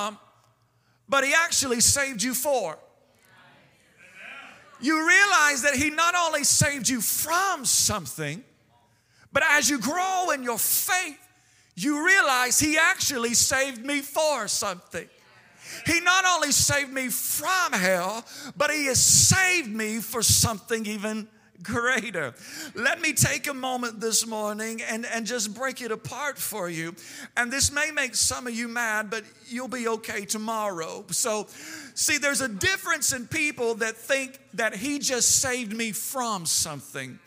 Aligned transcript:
Um, 0.00 0.18
but 1.08 1.24
He 1.24 1.34
actually 1.34 1.80
saved 1.80 2.22
you 2.22 2.34
for. 2.34 2.78
You 4.80 5.06
realize 5.06 5.62
that 5.62 5.74
He 5.74 5.90
not 5.90 6.14
only 6.14 6.44
saved 6.44 6.88
you 6.88 7.00
from 7.00 7.64
something, 7.64 8.42
but 9.32 9.42
as 9.50 9.68
you 9.68 9.78
grow 9.78 10.30
in 10.30 10.42
your 10.42 10.58
faith, 10.58 11.18
you 11.74 12.06
realize 12.06 12.58
He 12.58 12.78
actually 12.78 13.34
saved 13.34 13.84
me 13.84 14.00
for 14.00 14.48
something. 14.48 15.08
He 15.86 16.00
not 16.00 16.24
only 16.26 16.52
saved 16.52 16.92
me 16.92 17.08
from 17.08 17.72
hell, 17.72 18.24
but 18.56 18.70
He 18.70 18.86
has 18.86 19.02
saved 19.02 19.68
me 19.68 19.98
for 19.98 20.22
something 20.22 20.86
even 20.86 21.28
greater. 21.62 22.34
Let 22.74 23.00
me 23.00 23.12
take 23.12 23.46
a 23.46 23.54
moment 23.54 24.00
this 24.00 24.26
morning 24.26 24.82
and, 24.82 25.06
and 25.06 25.26
just 25.26 25.54
break 25.54 25.80
it 25.80 25.90
apart 25.92 26.38
for 26.38 26.68
you. 26.68 26.94
And 27.36 27.52
this 27.52 27.72
may 27.72 27.90
make 27.90 28.14
some 28.14 28.46
of 28.46 28.54
you 28.54 28.68
mad, 28.68 29.10
but 29.10 29.24
you'll 29.46 29.68
be 29.68 29.88
okay 29.88 30.24
tomorrow. 30.24 31.04
So, 31.10 31.46
see, 31.94 32.18
there's 32.18 32.40
a 32.40 32.48
difference 32.48 33.12
in 33.12 33.26
people 33.26 33.74
that 33.76 33.96
think 33.96 34.38
that 34.54 34.74
He 34.74 34.98
just 34.98 35.40
saved 35.40 35.76
me 35.76 35.92
from 35.92 36.46
something. 36.46 37.18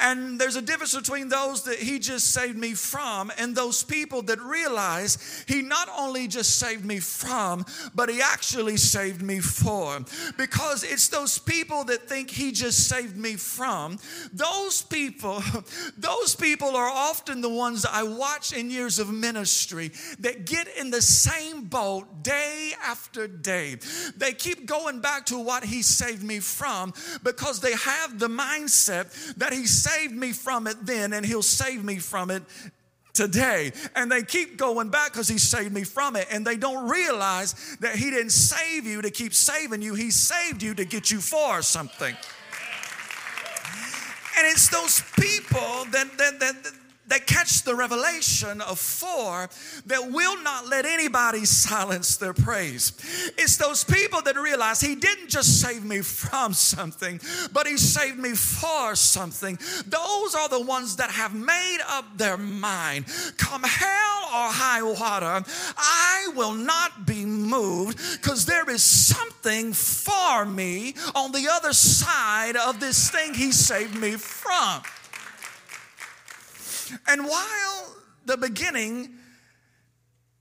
And 0.00 0.40
there's 0.40 0.56
a 0.56 0.62
difference 0.62 0.94
between 0.94 1.28
those 1.28 1.62
that 1.64 1.78
he 1.78 1.98
just 1.98 2.32
saved 2.32 2.56
me 2.56 2.74
from 2.74 3.32
and 3.38 3.54
those 3.54 3.82
people 3.82 4.22
that 4.22 4.40
realize 4.40 5.44
he 5.46 5.62
not 5.62 5.88
only 5.96 6.28
just 6.28 6.58
saved 6.58 6.84
me 6.84 7.00
from, 7.00 7.64
but 7.94 8.08
he 8.08 8.20
actually 8.20 8.76
saved 8.76 9.22
me 9.22 9.40
for. 9.40 9.98
Because 10.36 10.84
it's 10.84 11.08
those 11.08 11.38
people 11.38 11.84
that 11.84 12.08
think 12.08 12.30
he 12.30 12.52
just 12.52 12.88
saved 12.88 13.16
me 13.16 13.34
from. 13.34 13.98
Those 14.32 14.82
people, 14.82 15.42
those 15.98 16.34
people 16.34 16.76
are 16.76 16.90
often 16.90 17.40
the 17.40 17.48
ones 17.48 17.84
I 17.84 18.02
watch 18.02 18.52
in 18.52 18.70
years 18.70 18.98
of 18.98 19.12
ministry 19.12 19.92
that 20.20 20.46
get 20.46 20.68
in 20.76 20.90
the 20.90 21.02
same 21.02 21.64
boat 21.64 22.22
day 22.22 22.72
after 22.84 23.26
day. 23.26 23.76
They 24.16 24.32
keep 24.32 24.66
going 24.66 25.00
back 25.00 25.26
to 25.26 25.38
what 25.38 25.64
he 25.64 25.82
saved 25.82 26.22
me 26.22 26.40
from 26.40 26.92
because 27.22 27.60
they 27.60 27.74
have 27.74 28.18
the 28.18 28.28
mindset 28.28 29.36
that 29.36 29.52
he 29.52 29.66
saved 29.68 30.14
me 30.14 30.32
from 30.32 30.66
it 30.66 30.76
then 30.84 31.12
and 31.12 31.24
he'll 31.24 31.42
save 31.42 31.84
me 31.84 31.98
from 31.98 32.30
it 32.30 32.42
today. 33.18 33.72
And 33.96 34.10
they 34.10 34.22
keep 34.22 34.56
going 34.56 34.90
back 34.90 35.12
because 35.12 35.28
he 35.28 35.38
saved 35.38 35.72
me 35.72 35.84
from 35.84 36.16
it. 36.16 36.28
And 36.30 36.46
they 36.46 36.56
don't 36.56 36.88
realize 36.88 37.76
that 37.80 37.96
he 37.96 38.10
didn't 38.10 38.30
save 38.30 38.86
you 38.86 39.02
to 39.02 39.10
keep 39.10 39.34
saving 39.34 39.82
you, 39.82 39.94
he 39.94 40.10
saved 40.10 40.62
you 40.62 40.74
to 40.74 40.84
get 40.84 41.10
you 41.10 41.20
for 41.20 41.60
something. 41.62 42.14
And 44.38 44.46
it's 44.46 44.68
those 44.68 45.02
people 45.18 45.84
that, 45.90 46.16
that, 46.16 46.38
that, 46.38 46.62
that 46.62 46.72
catch 47.26 47.62
the 47.62 47.74
revelation 47.74 48.60
of 48.60 48.78
for 48.78 49.48
that 49.86 50.10
will 50.10 50.42
not 50.42 50.66
let 50.66 50.84
anybody 50.84 51.44
silence 51.44 52.16
their 52.16 52.34
praise. 52.34 52.92
It's 53.38 53.56
those 53.56 53.84
people 53.84 54.20
that 54.22 54.36
realize 54.36 54.80
He 54.80 54.94
didn't 54.94 55.28
just 55.28 55.60
save 55.60 55.84
me 55.84 56.02
from 56.02 56.52
something, 56.52 57.20
but 57.52 57.66
He 57.66 57.76
saved 57.76 58.18
me 58.18 58.34
for 58.34 58.94
something. 58.94 59.58
Those 59.86 60.34
are 60.34 60.48
the 60.48 60.60
ones 60.60 60.96
that 60.96 61.10
have 61.10 61.34
made 61.34 61.78
up 61.88 62.04
their 62.18 62.36
mind. 62.36 63.06
Come 63.38 63.62
hell 63.62 64.22
or 64.24 64.50
high 64.50 64.82
water, 64.82 65.44
I 65.76 66.30
will 66.36 66.54
not 66.54 67.06
be 67.06 67.24
moved 67.24 67.98
because 68.20 68.44
there 68.44 68.68
is 68.68 68.82
something 68.82 69.72
for 69.72 70.44
me 70.44 70.94
on 71.14 71.32
the 71.32 71.48
other 71.50 71.72
side 71.72 72.56
of 72.56 72.80
this 72.80 73.10
thing 73.10 73.34
He 73.34 73.52
saved 73.52 73.94
me 73.98 74.12
from. 74.12 74.82
And 77.06 77.24
while 77.24 77.96
the 78.24 78.36
beginning, 78.36 79.10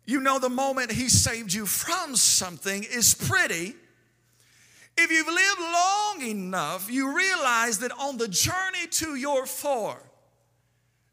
you 0.05 0.19
know, 0.21 0.39
the 0.39 0.49
moment 0.49 0.91
He 0.91 1.09
saved 1.09 1.53
you 1.53 1.65
from 1.65 2.15
something 2.15 2.83
is 2.83 3.13
pretty, 3.13 3.75
if 4.97 5.11
you've 5.11 5.27
lived 5.27 5.59
long 5.59 6.21
enough, 6.21 6.91
you 6.91 7.15
realize 7.15 7.79
that 7.79 7.91
on 7.99 8.17
the 8.17 8.27
journey 8.27 8.87
to 8.91 9.15
your 9.15 9.45
for, 9.45 10.01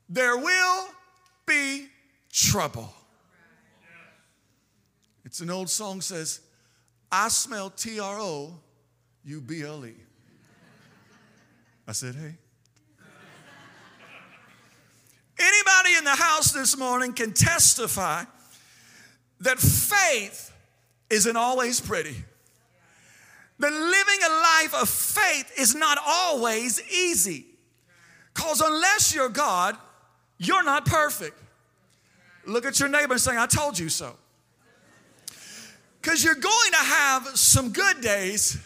there 0.09 0.37
will 0.37 0.89
be 1.47 1.89
trouble. 2.33 2.93
It's 5.25 5.41
an 5.41 5.51
old 5.51 5.69
song 5.69 6.01
says, 6.01 6.41
I 7.11 7.29
smell 7.29 7.71
T 7.71 8.01
R 8.01 8.21
O 8.21 8.59
U 9.25 9.41
B 9.41 9.63
L 9.63 9.85
E. 9.85 9.95
I 11.87 11.93
said, 11.93 12.15
hey. 12.15 12.37
Anybody 15.39 15.97
in 15.99 16.05
the 16.05 16.11
house 16.11 16.53
this 16.53 16.77
morning 16.77 17.13
can 17.13 17.33
testify 17.33 18.25
that 19.41 19.59
faith 19.59 20.53
isn't 21.11 21.37
always 21.37 21.81
pretty. 21.81 22.17
That 23.59 23.73
living 23.73 24.19
a 24.27 24.31
life 24.31 24.75
of 24.83 24.89
faith 24.89 25.53
is 25.59 25.75
not 25.75 25.99
always 26.05 26.81
easy. 26.91 27.47
Because 28.33 28.61
unless 28.61 29.15
you're 29.15 29.29
God, 29.29 29.77
you're 30.39 30.65
not 30.65 30.87
perfect. 30.87 31.39
Look 32.47 32.65
at 32.67 32.79
your 32.79 32.89
neighbor 32.89 33.15
and 33.15 33.21
say, 33.21 33.37
I 33.39 33.47
told 33.47 33.79
you 33.79 33.89
so. 33.89 34.17
Because 36.01 36.23
you're 36.23 36.35
going 36.35 36.71
to 36.73 36.85
have 36.85 37.29
some 37.39 37.73
good 37.73 38.01
days, 38.01 38.59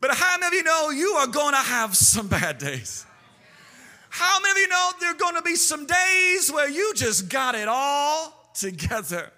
but 0.00 0.14
how 0.14 0.36
many 0.38 0.48
of 0.48 0.52
you 0.52 0.62
know 0.64 0.90
you 0.90 1.12
are 1.12 1.26
going 1.26 1.54
to 1.54 1.60
have 1.60 1.96
some 1.96 2.28
bad 2.28 2.58
days? 2.58 3.06
How 4.12 4.40
many 4.40 4.50
of 4.50 4.58
you 4.58 4.68
know 4.68 4.90
there 5.00 5.10
are 5.12 5.14
going 5.14 5.36
to 5.36 5.42
be 5.42 5.56
some 5.56 5.86
days 5.86 6.52
where 6.52 6.68
you 6.68 6.92
just 6.94 7.30
got 7.30 7.54
it 7.54 7.66
all 7.66 8.50
together? 8.52 9.32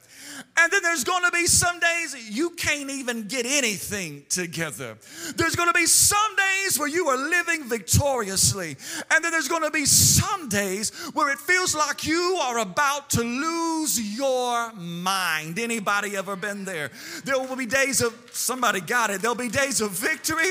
And 0.56 0.72
then 0.72 0.82
there's 0.82 1.04
to 1.04 1.30
be 1.32 1.46
some 1.46 1.80
days 1.80 2.30
you 2.30 2.50
can't 2.50 2.90
even 2.90 3.26
get 3.26 3.44
anything 3.44 4.24
together. 4.28 4.96
There's 5.36 5.56
to 5.56 5.72
be 5.72 5.86
some 5.86 6.36
days 6.36 6.78
where 6.78 6.88
you 6.88 7.08
are 7.08 7.16
living 7.16 7.68
victoriously. 7.68 8.76
And 9.10 9.24
then 9.24 9.32
there's 9.32 9.48
to 9.48 9.70
be 9.70 9.84
some 9.84 10.48
days 10.48 10.90
where 11.12 11.30
it 11.32 11.38
feels 11.38 11.74
like 11.74 12.06
you 12.06 12.38
are 12.40 12.58
about 12.58 13.10
to 13.10 13.22
lose 13.22 14.16
your 14.16 14.72
mind. 14.74 15.58
Anybody 15.58 16.16
ever 16.16 16.36
been 16.36 16.64
there? 16.64 16.90
There 17.24 17.38
will 17.38 17.56
be 17.56 17.66
days 17.66 18.00
of 18.00 18.14
somebody 18.32 18.80
got 18.80 19.10
it. 19.10 19.22
There'll 19.22 19.34
be 19.34 19.48
days 19.48 19.80
of 19.80 19.90
victory 19.90 20.50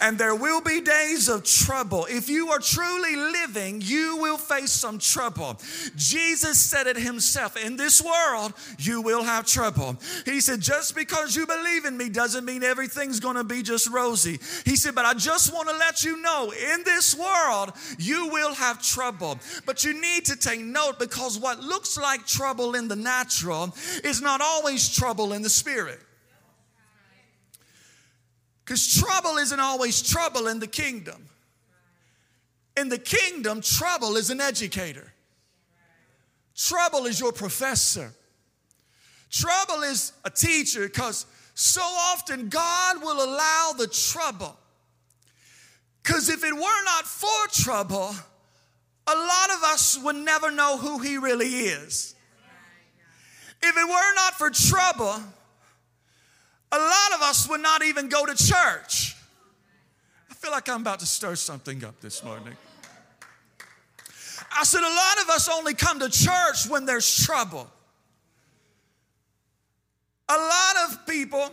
and 0.00 0.18
there 0.18 0.34
will 0.34 0.60
be 0.60 0.80
days 0.80 1.28
of 1.28 1.44
trouble. 1.44 2.06
If 2.10 2.28
you 2.28 2.48
are 2.50 2.58
truly 2.58 3.16
living, 3.16 3.80
you 3.82 4.16
will 4.16 4.38
face 4.38 4.72
some 4.72 4.98
trouble. 4.98 5.58
Jesus 5.96 6.60
said 6.60 6.86
it 6.86 6.96
himself, 6.96 7.56
in 7.56 7.76
this 7.76 8.02
world 8.02 8.52
you 8.78 9.00
will 9.00 9.22
have 9.22 9.43
trouble. 9.46 9.96
He 10.24 10.40
said, 10.40 10.60
just 10.60 10.94
because 10.94 11.36
you 11.36 11.46
believe 11.46 11.84
in 11.84 11.96
me 11.96 12.08
doesn't 12.08 12.44
mean 12.44 12.62
everything's 12.62 13.20
going 13.20 13.36
to 13.36 13.44
be 13.44 13.62
just 13.62 13.88
rosy. 13.90 14.38
He 14.64 14.76
said, 14.76 14.94
but 14.94 15.04
I 15.04 15.14
just 15.14 15.52
want 15.52 15.68
to 15.68 15.76
let 15.76 16.04
you 16.04 16.20
know 16.20 16.52
in 16.52 16.82
this 16.84 17.16
world, 17.16 17.72
you 17.98 18.28
will 18.28 18.54
have 18.54 18.82
trouble. 18.82 19.38
But 19.66 19.84
you 19.84 20.00
need 20.00 20.24
to 20.26 20.36
take 20.36 20.60
note 20.60 20.98
because 20.98 21.38
what 21.38 21.60
looks 21.60 21.96
like 21.96 22.26
trouble 22.26 22.74
in 22.74 22.88
the 22.88 22.96
natural 22.96 23.74
is 24.02 24.20
not 24.20 24.40
always 24.40 24.88
trouble 24.88 25.32
in 25.32 25.42
the 25.42 25.50
spirit. 25.50 26.00
Because 28.64 28.94
trouble 28.94 29.36
isn't 29.36 29.60
always 29.60 30.02
trouble 30.02 30.48
in 30.48 30.58
the 30.58 30.66
kingdom. 30.66 31.28
In 32.76 32.88
the 32.88 32.98
kingdom, 32.98 33.60
trouble 33.60 34.16
is 34.16 34.30
an 34.30 34.40
educator. 34.40 35.12
Trouble 36.56 37.06
is 37.06 37.20
your 37.20 37.32
professor. 37.32 38.12
Trouble 39.34 39.82
is 39.82 40.12
a 40.24 40.30
teacher 40.30 40.82
because 40.86 41.26
so 41.54 41.82
often 41.82 42.48
God 42.48 43.02
will 43.02 43.24
allow 43.24 43.72
the 43.76 43.88
trouble. 43.88 44.56
Because 46.02 46.28
if 46.28 46.44
it 46.44 46.54
were 46.54 46.84
not 46.84 47.04
for 47.04 47.48
trouble, 47.50 48.14
a 49.08 49.14
lot 49.14 49.50
of 49.50 49.64
us 49.64 49.98
would 50.04 50.14
never 50.14 50.52
know 50.52 50.76
who 50.76 51.00
He 51.00 51.18
really 51.18 51.48
is. 51.48 52.14
If 53.60 53.76
it 53.76 53.88
were 53.88 54.14
not 54.14 54.34
for 54.34 54.50
trouble, 54.50 55.20
a 56.70 56.78
lot 56.78 57.12
of 57.14 57.22
us 57.22 57.48
would 57.48 57.60
not 57.60 57.82
even 57.82 58.08
go 58.08 58.24
to 58.26 58.36
church. 58.36 59.16
I 60.30 60.34
feel 60.34 60.52
like 60.52 60.68
I'm 60.68 60.82
about 60.82 61.00
to 61.00 61.06
stir 61.06 61.34
something 61.34 61.84
up 61.84 62.00
this 62.00 62.22
morning. 62.22 62.54
I 64.56 64.62
said, 64.62 64.80
a 64.80 64.82
lot 64.82 65.22
of 65.22 65.30
us 65.30 65.48
only 65.48 65.74
come 65.74 65.98
to 65.98 66.08
church 66.08 66.68
when 66.68 66.86
there's 66.86 67.24
trouble. 67.24 67.68
A 70.28 70.36
lot 70.36 70.76
of 70.88 71.06
people, 71.06 71.50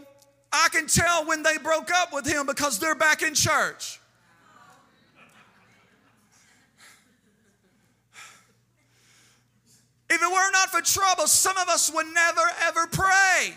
I 0.51 0.67
can 0.71 0.87
tell 0.87 1.25
when 1.25 1.43
they 1.43 1.57
broke 1.57 1.91
up 1.91 2.13
with 2.13 2.25
him 2.25 2.45
because 2.45 2.79
they're 2.79 2.95
back 2.95 3.21
in 3.21 3.33
church. 3.33 3.99
If 10.09 10.21
it 10.21 10.29
were 10.29 10.51
not 10.51 10.69
for 10.69 10.81
trouble, 10.81 11.27
some 11.27 11.57
of 11.57 11.69
us 11.69 11.89
would 11.93 12.07
never 12.07 12.41
ever 12.63 12.87
pray. 12.87 13.53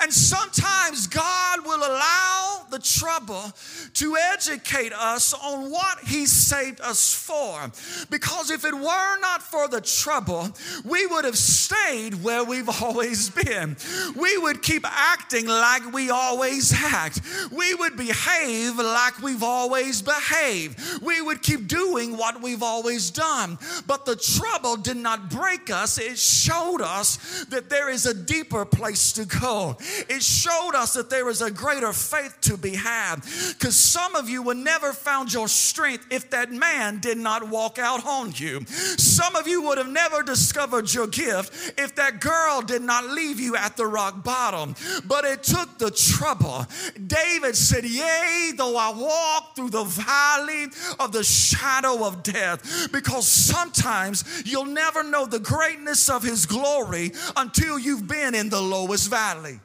And 0.00 0.12
sometimes 0.12 1.08
God 1.08 1.64
will 1.64 1.78
allow 1.78 2.66
the 2.70 2.78
trouble 2.78 3.52
to 3.94 4.16
educate 4.32 4.92
us 4.92 5.34
on 5.34 5.70
what 5.70 5.98
He 6.06 6.26
saved 6.26 6.80
us 6.80 7.12
for. 7.12 7.70
Because 8.10 8.50
if 8.50 8.64
it 8.64 8.74
were 8.74 9.20
not 9.20 9.42
for 9.42 9.66
the 9.66 9.80
trouble, 9.80 10.50
we 10.84 11.06
would 11.06 11.24
have 11.24 11.38
stayed 11.38 12.22
where 12.22 12.44
we've 12.44 12.68
always 12.82 13.30
been. 13.30 13.76
We 14.16 14.38
would 14.38 14.62
keep 14.62 14.84
acting 14.86 15.46
like 15.46 15.92
we 15.92 16.10
always 16.10 16.72
act. 16.72 17.20
We 17.50 17.74
would 17.74 17.96
behave 17.96 18.76
like 18.76 19.20
we've 19.20 19.42
always 19.42 20.02
behaved. 20.02 21.02
We 21.02 21.20
would 21.20 21.42
keep 21.42 21.66
doing 21.66 22.16
what 22.16 22.40
we've 22.40 22.62
always 22.62 23.10
done. 23.10 23.58
But 23.86 24.04
the 24.04 24.16
trouble 24.16 24.76
did 24.76 24.96
not 24.96 25.30
break 25.30 25.70
us, 25.70 25.98
it 25.98 26.18
showed 26.18 26.82
us 26.82 27.44
that 27.50 27.68
there 27.68 27.88
is 27.88 28.06
a 28.06 28.14
deeper 28.14 28.64
place 28.64 29.12
to 29.12 29.24
go. 29.24 29.76
It 30.08 30.22
showed 30.22 30.72
us 30.74 30.94
that 30.94 31.10
there 31.10 31.28
is 31.28 31.42
a 31.42 31.50
greater 31.50 31.92
faith 31.92 32.36
to 32.42 32.56
be 32.56 32.74
had. 32.74 33.16
Because 33.16 33.76
some 33.76 34.14
of 34.14 34.28
you 34.28 34.42
would 34.42 34.56
never 34.56 34.92
found 34.92 35.32
your 35.32 35.48
strength 35.48 36.06
if 36.10 36.30
that 36.30 36.52
man 36.52 36.98
did 37.00 37.18
not 37.18 37.48
walk 37.48 37.78
out 37.78 38.04
on 38.06 38.32
you. 38.34 38.64
Some 38.66 39.36
of 39.36 39.46
you 39.46 39.62
would 39.62 39.78
have 39.78 39.88
never 39.88 40.22
discovered 40.22 40.92
your 40.92 41.06
gift 41.06 41.78
if 41.78 41.94
that 41.96 42.20
girl 42.20 42.62
did 42.62 42.82
not 42.82 43.06
leave 43.06 43.40
you 43.40 43.56
at 43.56 43.76
the 43.76 43.86
rock 43.86 44.24
bottom. 44.24 44.74
But 45.06 45.24
it 45.24 45.42
took 45.42 45.78
the 45.78 45.90
trouble. 45.90 46.66
David 47.06 47.56
said, 47.56 47.84
Yea, 47.84 48.52
though 48.56 48.76
I 48.76 48.90
walk 48.90 49.56
through 49.56 49.70
the 49.70 49.84
valley 49.84 50.66
of 50.98 51.12
the 51.12 51.24
shadow 51.24 52.04
of 52.06 52.22
death, 52.22 52.90
because 52.92 53.26
sometimes 53.26 54.42
you'll 54.44 54.64
never 54.64 55.02
know 55.02 55.26
the 55.26 55.38
greatness 55.38 56.08
of 56.08 56.22
his 56.22 56.46
glory 56.46 57.12
until 57.36 57.78
you've 57.78 58.06
been 58.06 58.34
in 58.34 58.48
the 58.48 58.60
lowest 58.60 59.10
valley. 59.10 59.60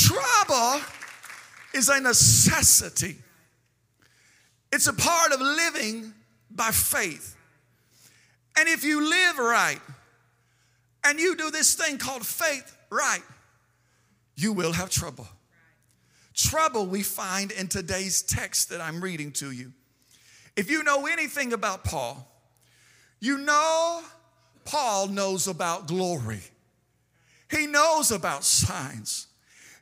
Trouble 0.00 0.80
is 1.74 1.88
a 1.88 2.00
necessity. 2.00 3.16
It's 4.72 4.86
a 4.86 4.92
part 4.92 5.32
of 5.32 5.40
living 5.40 6.14
by 6.50 6.70
faith. 6.70 7.36
And 8.58 8.68
if 8.68 8.84
you 8.84 9.06
live 9.06 9.38
right 9.38 9.80
and 11.04 11.18
you 11.18 11.36
do 11.36 11.50
this 11.50 11.74
thing 11.74 11.98
called 11.98 12.24
faith 12.24 12.76
right, 12.90 13.22
you 14.34 14.52
will 14.52 14.72
have 14.72 14.88
trouble. 14.88 15.28
Trouble 16.34 16.86
we 16.86 17.02
find 17.02 17.50
in 17.50 17.68
today's 17.68 18.22
text 18.22 18.70
that 18.70 18.80
I'm 18.80 19.02
reading 19.02 19.30
to 19.32 19.50
you. 19.50 19.72
If 20.56 20.70
you 20.70 20.82
know 20.84 21.06
anything 21.06 21.52
about 21.52 21.84
Paul, 21.84 22.26
you 23.20 23.38
know 23.38 24.02
Paul 24.64 25.08
knows 25.08 25.48
about 25.48 25.86
glory. 25.86 26.40
He 27.50 27.66
knows 27.66 28.10
about 28.10 28.44
signs. 28.44 29.26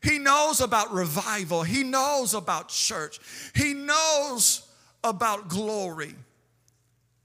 He 0.02 0.18
knows 0.18 0.60
about 0.60 0.92
revival. 0.92 1.62
He 1.62 1.82
knows 1.82 2.34
about 2.34 2.68
church. 2.68 3.20
He 3.54 3.74
knows 3.74 4.66
about 5.04 5.48
glory. 5.48 6.14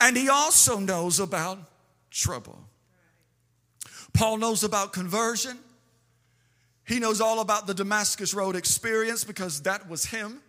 And 0.01 0.17
he 0.17 0.29
also 0.29 0.79
knows 0.79 1.19
about 1.19 1.59
trouble. 2.11 2.59
Paul 4.13 4.37
knows 4.37 4.63
about 4.63 4.93
conversion. 4.93 5.57
He 6.85 6.99
knows 6.99 7.19
all 7.19 7.39
about 7.39 7.65
the 7.65 7.73
Damascus 7.73 8.33
Road 8.33 8.55
experience 8.55 9.23
because 9.23 9.61
that 9.63 9.89
was 9.89 10.05
him. 10.05 10.41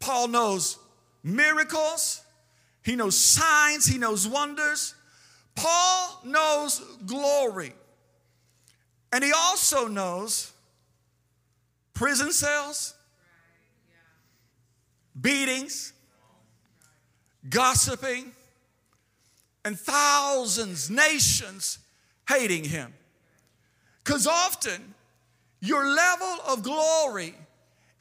Paul 0.00 0.28
knows 0.28 0.78
miracles, 1.22 2.22
he 2.82 2.96
knows 2.96 3.18
signs, 3.18 3.86
he 3.86 3.98
knows 3.98 4.26
wonders. 4.26 4.94
Paul 5.54 6.20
knows 6.24 6.80
glory. 7.06 7.72
And 9.12 9.24
he 9.24 9.32
also 9.34 9.88
knows 9.88 10.52
prison 11.96 12.30
cells, 12.30 12.94
beatings, 15.18 15.94
gossiping, 17.48 18.30
and 19.64 19.78
thousands, 19.78 20.90
nations 20.90 21.78
hating 22.28 22.64
him. 22.64 22.92
Because 24.04 24.26
often 24.26 24.94
your 25.60 25.86
level 25.86 26.36
of 26.46 26.62
glory 26.62 27.34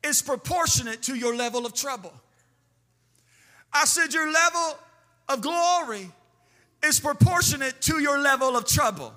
is 0.03 0.21
proportionate 0.21 1.01
to 1.03 1.15
your 1.15 1.35
level 1.35 1.65
of 1.65 1.73
trouble. 1.73 2.13
I 3.73 3.85
said, 3.85 4.13
Your 4.13 4.29
level 4.31 4.77
of 5.29 5.41
glory 5.41 6.11
is 6.83 6.99
proportionate 6.99 7.81
to 7.83 7.99
your 7.99 8.19
level 8.19 8.57
of 8.57 8.65
trouble. 8.65 9.13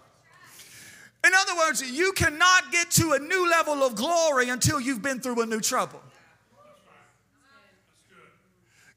In 1.28 1.34
other 1.34 1.56
words, 1.58 1.82
you 1.82 2.12
cannot 2.12 2.72
get 2.72 2.90
to 2.92 3.12
a 3.12 3.18
new 3.18 3.50
level 3.50 3.82
of 3.82 3.94
glory 3.94 4.48
until 4.48 4.80
you've 4.80 5.02
been 5.02 5.20
through 5.20 5.42
a 5.42 5.46
new 5.46 5.60
trouble. 5.60 6.00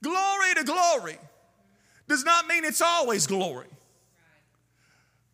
Glory 0.01 0.53
to 0.55 0.63
glory 0.63 1.17
does 2.07 2.23
not 2.23 2.47
mean 2.47 2.63
it's 2.63 2.81
always 2.81 3.27
glory, 3.27 3.67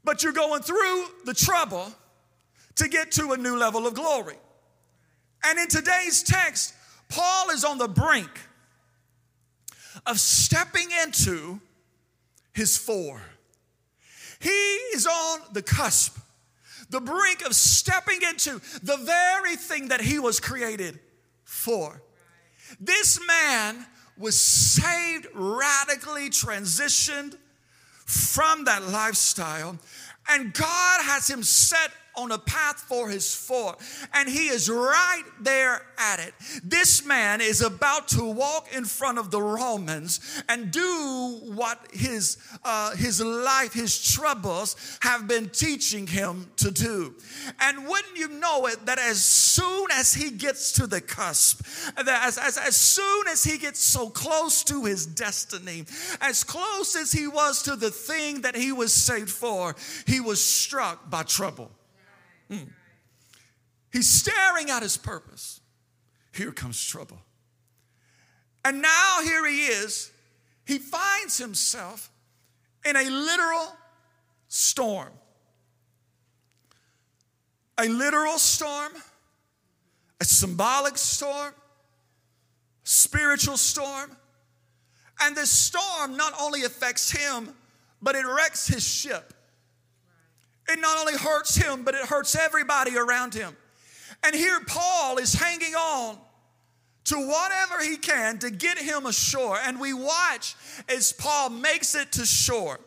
but 0.03 0.23
you're 0.23 0.33
going 0.33 0.63
through 0.63 1.05
the 1.23 1.35
trouble 1.35 1.93
to 2.77 2.87
get 2.87 3.11
to 3.11 3.31
a 3.33 3.37
new 3.37 3.55
level 3.55 3.85
of 3.85 3.93
glory. 3.93 4.37
And 5.45 5.59
in 5.59 5.67
today's 5.67 6.23
text, 6.23 6.73
Paul 7.09 7.51
is 7.51 7.63
on 7.63 7.77
the 7.77 7.87
brink 7.87 8.31
of 10.07 10.19
stepping 10.19 10.87
into 11.03 11.61
his 12.53 12.75
for. 12.75 13.21
He 14.39 14.49
is 14.49 15.05
on 15.05 15.41
the 15.53 15.61
cusp, 15.61 16.17
the 16.89 17.01
brink 17.01 17.45
of 17.45 17.55
stepping 17.55 18.21
into 18.21 18.61
the 18.83 18.97
very 18.97 19.55
thing 19.55 19.89
that 19.89 20.01
he 20.01 20.19
was 20.19 20.39
created 20.39 20.99
for. 21.43 22.01
This 22.79 23.19
man 23.25 23.85
was 24.17 24.39
saved, 24.39 25.27
radically 25.33 26.29
transitioned 26.29 27.35
from 28.05 28.65
that 28.65 28.83
lifestyle, 28.87 29.77
and 30.29 30.53
God 30.53 31.01
has 31.03 31.29
him 31.29 31.43
set 31.43 31.91
on 32.17 32.31
a 32.31 32.37
path 32.37 32.79
for 32.79 33.07
his 33.09 33.33
foot, 33.33 33.77
and 34.13 34.27
he 34.27 34.47
is 34.47 34.69
right 34.69 35.23
there 35.39 35.81
at 35.97 36.19
it. 36.19 36.33
This 36.63 37.05
man 37.05 37.39
is 37.39 37.61
about 37.61 38.07
to 38.09 38.25
walk 38.25 38.67
in 38.75 38.85
front 38.85 39.19
of 39.19 39.31
the 39.31 39.41
Romans 39.41 40.41
and 40.49 40.71
do 40.71 41.39
what 41.43 41.79
his 41.93 42.37
uh, 42.63 42.95
his 42.95 43.21
life, 43.21 43.73
his 43.73 44.01
troubles 44.11 44.97
have 45.01 45.27
been 45.27 45.49
teaching 45.49 46.07
him 46.07 46.49
to 46.57 46.71
do. 46.71 47.13
And 47.59 47.87
wouldn't 47.87 48.17
you 48.17 48.27
know 48.27 48.65
it 48.67 48.85
that 48.85 48.99
as 48.99 49.23
soon 49.23 49.87
as 49.93 50.13
he 50.13 50.31
gets 50.31 50.71
to 50.73 50.87
the 50.87 51.01
cusp, 51.01 51.65
as, 51.97 52.37
as, 52.37 52.57
as 52.57 52.75
soon 52.75 53.27
as 53.27 53.43
he 53.43 53.57
gets 53.57 53.79
so 53.79 54.09
close 54.09 54.63
to 54.65 54.85
his 54.85 55.05
destiny, 55.05 55.85
as 56.21 56.43
close 56.43 56.95
as 56.95 57.11
he 57.11 57.27
was 57.27 57.63
to 57.63 57.75
the 57.75 57.91
thing 57.91 58.41
that 58.41 58.55
he 58.55 58.71
was 58.71 58.93
saved 58.93 59.29
for, 59.29 59.75
he 60.05 60.19
was 60.19 60.43
struck 60.43 61.09
by 61.09 61.23
trouble. 61.23 61.71
Mm. 62.51 62.69
He's 63.91 64.09
staring 64.09 64.69
at 64.69 64.83
his 64.83 64.97
purpose. 64.97 65.61
Here 66.33 66.51
comes 66.51 66.83
trouble. 66.83 67.19
And 68.63 68.81
now 68.81 69.21
here 69.23 69.45
he 69.47 69.65
is. 69.65 70.11
He 70.65 70.77
finds 70.77 71.37
himself 71.37 72.11
in 72.85 72.95
a 72.95 73.09
literal 73.09 73.73
storm. 74.47 75.09
A 77.79 77.87
literal 77.87 78.37
storm, 78.37 78.91
a 80.19 80.25
symbolic 80.25 80.97
storm, 80.97 81.53
spiritual 82.83 83.57
storm. 83.57 84.11
And 85.21 85.35
this 85.35 85.49
storm 85.49 86.17
not 86.17 86.33
only 86.39 86.63
affects 86.63 87.11
him, 87.11 87.49
but 88.01 88.15
it 88.15 88.25
wrecks 88.25 88.67
his 88.67 88.83
ship 88.83 89.33
it 90.69 90.79
not 90.79 90.97
only 90.99 91.17
hurts 91.17 91.55
him, 91.55 91.83
but 91.83 91.95
it 91.95 92.05
hurts 92.05 92.35
everybody 92.35 92.97
around 92.97 93.33
him. 93.33 93.55
And 94.23 94.35
here 94.35 94.59
Paul 94.67 95.17
is 95.17 95.33
hanging 95.33 95.75
on 95.75 96.17
to 97.05 97.15
whatever 97.15 97.81
he 97.81 97.97
can 97.97 98.39
to 98.39 98.49
get 98.49 98.77
him 98.77 99.05
ashore. 99.05 99.57
And 99.65 99.79
we 99.79 99.93
watch 99.93 100.55
as 100.89 101.13
Paul 101.13 101.49
makes 101.49 101.95
it 101.95 102.11
to 102.13 102.25
shore. 102.25 102.79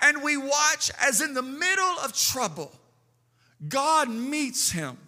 And 0.00 0.22
we 0.22 0.36
watch 0.36 0.90
as 1.00 1.20
in 1.20 1.34
the 1.34 1.42
middle 1.42 1.98
of 2.04 2.12
trouble, 2.12 2.72
God 3.68 4.10
meets 4.10 4.70
him 4.70 4.98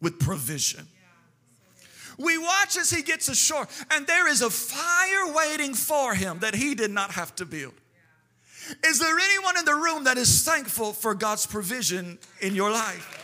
with 0.00 0.18
provision. 0.18 0.86
We 2.18 2.38
watch 2.38 2.76
as 2.76 2.90
he 2.90 3.02
gets 3.02 3.28
ashore, 3.28 3.66
and 3.90 4.06
there 4.06 4.28
is 4.28 4.42
a 4.42 4.50
fire 4.50 5.32
waiting 5.32 5.74
for 5.74 6.14
him 6.14 6.40
that 6.40 6.54
he 6.54 6.74
did 6.74 6.90
not 6.90 7.12
have 7.12 7.34
to 7.36 7.46
build. 7.46 7.74
Is 8.84 8.98
there 8.98 9.18
anyone 9.18 9.56
in 9.58 9.64
the 9.64 9.74
room 9.74 10.04
that 10.04 10.18
is 10.18 10.44
thankful 10.44 10.92
for 10.92 11.14
God's 11.14 11.46
provision 11.46 12.18
in 12.40 12.54
your 12.54 12.70
life? 12.70 13.18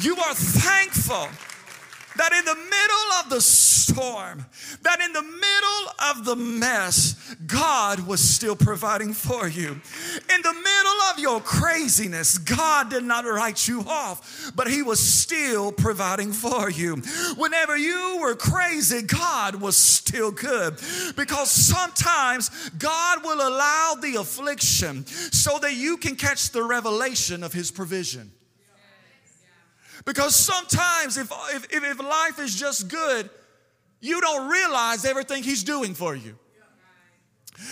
You 0.00 0.16
are 0.16 0.34
thankful 0.34 1.28
that 2.16 2.32
in 2.32 2.44
the 2.44 2.54
middle 2.54 3.12
of 3.22 3.30
the 3.30 3.40
storm, 3.40 4.46
that 4.82 5.00
in 5.00 5.12
the 5.12 5.22
middle 5.22 6.10
of 6.10 6.24
the 6.24 6.36
mess, 6.36 7.34
God 7.46 8.06
was 8.06 8.20
still 8.20 8.56
providing 8.56 9.12
for 9.12 9.48
you. 9.48 9.70
In 9.72 10.42
the 10.42 10.52
middle 10.52 11.02
of 11.12 11.18
your 11.18 11.40
craziness, 11.40 12.38
God 12.38 12.90
did 12.90 13.04
not 13.04 13.24
write 13.24 13.66
you 13.66 13.80
off, 13.80 14.52
but 14.54 14.68
He 14.68 14.82
was 14.82 15.00
still 15.00 15.72
providing 15.72 16.32
for 16.32 16.70
you. 16.70 16.96
Whenever 17.36 17.76
you 17.76 18.18
were 18.20 18.34
crazy, 18.34 19.02
God 19.02 19.56
was 19.56 19.76
still 19.76 20.30
good. 20.30 20.78
Because 21.16 21.50
sometimes 21.50 22.50
God 22.78 23.24
will 23.24 23.46
allow 23.46 23.94
the 24.00 24.16
affliction 24.16 25.06
so 25.06 25.58
that 25.58 25.74
you 25.74 25.96
can 25.96 26.16
catch 26.16 26.50
the 26.50 26.62
revelation 26.62 27.42
of 27.42 27.52
His 27.52 27.70
provision. 27.70 28.32
Because 30.04 30.36
sometimes, 30.36 31.16
if, 31.16 31.30
if, 31.54 31.66
if 31.72 31.98
life 32.00 32.38
is 32.38 32.54
just 32.54 32.88
good, 32.88 33.30
you 34.00 34.20
don't 34.20 34.50
realize 34.50 35.04
everything 35.04 35.42
He's 35.42 35.64
doing 35.64 35.94
for 35.94 36.14
you. 36.14 36.36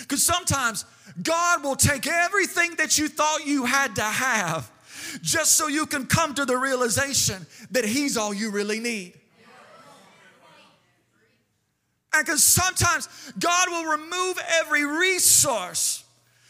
Because 0.01 0.25
sometimes 0.25 0.85
God 1.23 1.63
will 1.63 1.77
take 1.77 2.07
everything 2.07 2.77
that 2.77 2.99
you 2.99 3.09
thought 3.09 3.47
you 3.47 3.65
had 3.65 3.97
to 3.97 4.03
have 4.03 4.71
just 5.21 5.53
so 5.53 5.67
you 5.67 5.87
can 5.87 6.07
come 6.07 6.35
to 6.35 6.45
the 6.45 6.57
realization 6.57 7.47
that 7.73 7.85
He's 7.85 8.17
all 8.17 8.33
you 8.33 8.51
really 8.51 8.81
need. 8.81 9.15
And 12.15 12.27
because 12.27 12.45
sometimes 12.45 13.09
God 13.39 13.69
will 13.71 13.91
remove 13.93 14.39
every 14.61 14.85
resource 14.85 16.05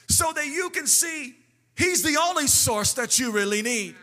so 0.09 0.33
that 0.33 0.47
you 0.47 0.71
can 0.71 0.87
see 0.87 1.35
He's 1.77 2.03
the 2.03 2.19
only 2.21 2.47
source 2.47 2.93
that 2.95 3.19
you 3.19 3.33
really 3.33 3.63
need. 3.63 3.95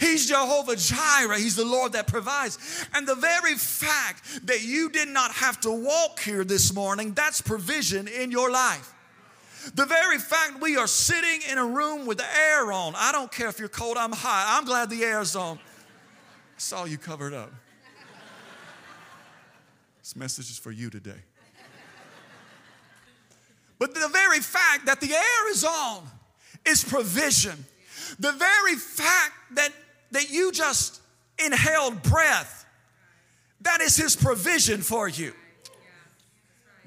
He's 0.00 0.26
Jehovah 0.26 0.76
Jireh. 0.76 1.36
He's 1.36 1.56
the 1.56 1.64
Lord 1.64 1.92
that 1.92 2.06
provides. 2.06 2.58
And 2.94 3.06
the 3.06 3.14
very 3.14 3.54
fact 3.54 4.46
that 4.46 4.64
you 4.64 4.88
did 4.88 5.08
not 5.08 5.30
have 5.32 5.60
to 5.60 5.70
walk 5.70 6.20
here 6.20 6.42
this 6.42 6.74
morning, 6.74 7.12
that's 7.12 7.42
provision 7.42 8.08
in 8.08 8.30
your 8.30 8.50
life. 8.50 8.94
The 9.74 9.84
very 9.84 10.18
fact 10.18 10.62
we 10.62 10.78
are 10.78 10.86
sitting 10.86 11.42
in 11.50 11.58
a 11.58 11.66
room 11.66 12.06
with 12.06 12.16
the 12.16 12.24
air 12.24 12.72
on, 12.72 12.94
I 12.96 13.12
don't 13.12 13.30
care 13.30 13.48
if 13.48 13.58
you're 13.58 13.68
cold, 13.68 13.98
I'm 13.98 14.12
hot. 14.12 14.46
I'm 14.48 14.64
glad 14.64 14.88
the 14.88 15.04
air's 15.04 15.36
on. 15.36 15.58
I 15.58 15.60
saw 16.56 16.86
you 16.86 16.96
covered 16.96 17.34
up. 17.34 17.52
This 20.02 20.16
message 20.16 20.50
is 20.50 20.58
for 20.58 20.72
you 20.72 20.88
today. 20.88 21.20
But 23.78 23.94
the 23.94 24.08
very 24.08 24.40
fact 24.40 24.86
that 24.86 25.02
the 25.02 25.12
air 25.12 25.50
is 25.50 25.62
on 25.62 26.04
is 26.66 26.82
provision. 26.82 27.66
The 28.18 28.32
very 28.32 28.76
fact 28.76 29.32
that 29.52 29.72
that 30.12 30.30
you 30.30 30.52
just 30.52 31.00
inhaled 31.44 32.02
breath, 32.02 32.66
that 33.62 33.80
is 33.80 33.96
His 33.96 34.16
provision 34.16 34.82
for 34.82 35.08
you. 35.08 35.32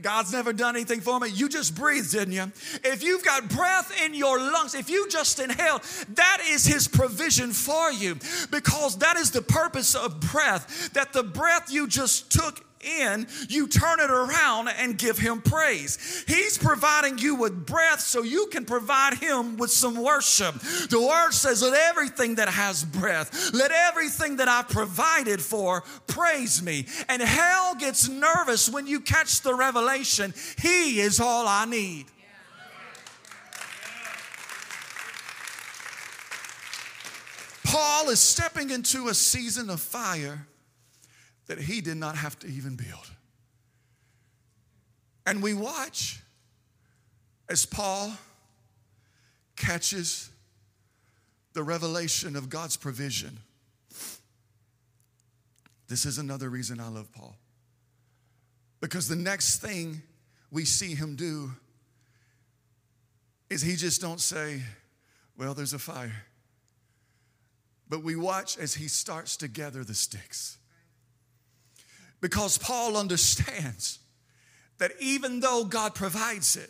God's 0.02 0.34
never 0.34 0.52
done 0.54 0.76
anything 0.76 1.00
for 1.00 1.20
me. 1.20 1.30
You 1.30 1.48
just 1.48 1.76
breathed, 1.76 2.12
didn't 2.12 2.34
you? 2.34 2.52
If 2.84 3.04
you've 3.04 3.24
got 3.24 3.48
breath 3.50 3.92
in 4.04 4.14
your 4.14 4.38
lungs, 4.38 4.76
if 4.76 4.90
you 4.90 5.08
just 5.08 5.40
inhaled, 5.40 5.82
that 6.16 6.40
is 6.50 6.66
His 6.66 6.88
provision 6.88 7.52
for 7.52 7.92
you 7.92 8.16
because 8.52 8.98
that 8.98 9.18
is 9.18 9.32
the 9.32 9.42
purpose 9.42 9.96
of 9.96 10.20
breath. 10.20 10.92
That 10.94 11.14
the 11.14 11.24
breath 11.24 11.72
you 11.72 11.88
just 11.88 12.32
took 12.32 12.66
in, 12.84 13.28
you 13.50 13.68
turn 13.68 14.00
it 14.00 14.10
around 14.10 14.70
and 14.70 14.98
give 14.98 15.18
him 15.18 15.42
praise. 15.42 16.24
He's 16.28 16.58
providing 16.58 17.18
you 17.18 17.36
with 17.36 17.66
breath 17.66 18.02
so 18.02 18.24
you 18.24 18.48
can 18.48 18.66
provide 18.66 19.16
him 19.16 19.58
with 19.58 19.72
some 19.72 20.02
worship. 20.02 20.56
The 20.90 21.00
word 21.02 21.32
says, 21.32 21.62
Let 21.62 21.74
everything 21.74 22.36
that 22.36 22.50
has 22.50 22.84
breath, 22.84 23.52
let 23.54 23.72
everything 23.72 24.38
that 24.38 24.48
I've 24.48 24.70
provided 24.70 25.42
for 25.42 25.84
praise 26.08 26.62
me. 26.62 26.86
And 27.10 27.22
hell 27.22 27.76
gets 27.76 28.08
nervous 28.10 28.70
when 28.70 28.88
you 28.88 29.00
catch 29.00 29.42
the 29.42 29.54
revelation 29.54 30.34
He 30.62 31.00
is 31.00 31.20
all 31.20 31.48
I 31.48 31.66
need. 31.66 32.06
Paul 37.74 38.10
is 38.10 38.20
stepping 38.20 38.70
into 38.70 39.08
a 39.08 39.16
season 39.16 39.72
of 39.72 39.82
fire 39.82 40.46
that 41.48 41.60
he 41.60 41.82
did 41.82 41.98
not 41.98 42.16
have 42.16 42.38
to 42.40 42.48
even 42.48 42.76
build. 42.76 43.12
And 45.26 45.42
we 45.42 45.54
watch 45.54 46.22
as 47.50 47.66
Paul 47.66 48.14
catches 49.56 50.30
the 51.54 51.64
revelation 51.64 52.36
of 52.36 52.50
God's 52.50 52.78
provision. 52.78 53.40
This 55.88 56.06
is 56.06 56.18
another 56.18 56.50
reason 56.50 56.80
I 56.80 56.88
love 56.88 57.12
Paul. 57.12 57.36
Because 58.82 59.08
the 59.08 59.16
next 59.16 59.60
thing 59.60 60.02
we 60.52 60.66
see 60.66 60.96
him 60.96 61.16
do 61.16 61.52
is 63.50 63.62
he 63.62 63.76
just 63.76 64.02
don't 64.02 64.20
say, 64.20 64.62
well, 65.38 65.54
there's 65.54 65.74
a 65.74 65.80
fire. 65.80 66.26
But 67.88 68.04
we 68.04 68.16
watch 68.16 68.58
as 68.58 68.74
he 68.74 68.88
starts 68.88 69.38
to 69.38 69.48
gather 69.48 69.84
the 69.84 69.94
sticks. 69.94 70.58
Because 72.24 72.58
Paul 72.58 72.96
understands 72.96 74.00
that 74.78 74.94
even 75.02 75.42
though 75.42 75.66
God 75.66 75.94
provides 75.94 76.56
it, 76.56 76.70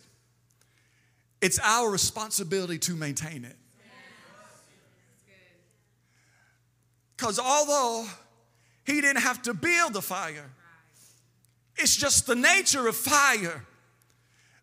it's 1.44 1.60
our 1.60 1.92
responsibility 1.92 2.80
to 2.80 2.96
maintain 2.96 3.46
it. 3.46 3.56
Because 7.16 7.38
although 7.38 8.08
he 8.84 9.00
didn't 9.00 9.22
have 9.22 9.44
to 9.44 9.54
build 9.54 9.94
the 9.94 10.02
fire, 10.02 10.50
it's 11.78 11.96
just 11.96 12.26
the 12.26 12.36
nature 12.36 12.88
of 12.88 12.96
fire 12.96 13.64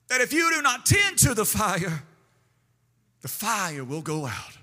that 0.09 0.21
if 0.21 0.33
you 0.33 0.53
do 0.53 0.61
not 0.61 0.87
tend 0.87 1.19
to 1.19 1.35
the 1.35 1.45
fire, 1.45 2.03
the 3.21 3.29
fire 3.29 3.85
will 3.85 4.03
go 4.03 4.27
out. 4.27 4.59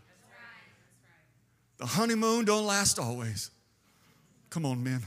The 1.77 1.85
honeymoon 1.85 2.43
don't 2.43 2.65
last 2.65 2.99
always. 2.99 3.49
Come 4.49 4.65
on, 4.65 4.83
men. 4.83 5.05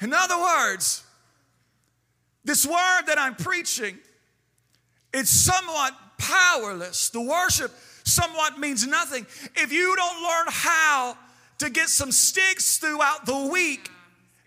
In 0.00 0.12
other 0.12 0.38
words, 0.38 1.04
this 2.44 2.66
word 2.66 3.02
that 3.06 3.18
I'm 3.18 3.34
preaching, 3.34 3.98
it's 5.12 5.30
somewhat 5.30 5.94
powerless. 6.18 7.10
The 7.10 7.20
worship 7.20 7.72
somewhat 8.04 8.58
means 8.58 8.86
nothing 8.86 9.26
if 9.56 9.72
you 9.72 9.96
don't 9.96 10.22
learn 10.22 10.46
how 10.48 11.16
to 11.58 11.70
get 11.70 11.88
some 11.88 12.12
sticks 12.12 12.78
throughout 12.78 13.26
the 13.26 13.48
week 13.50 13.90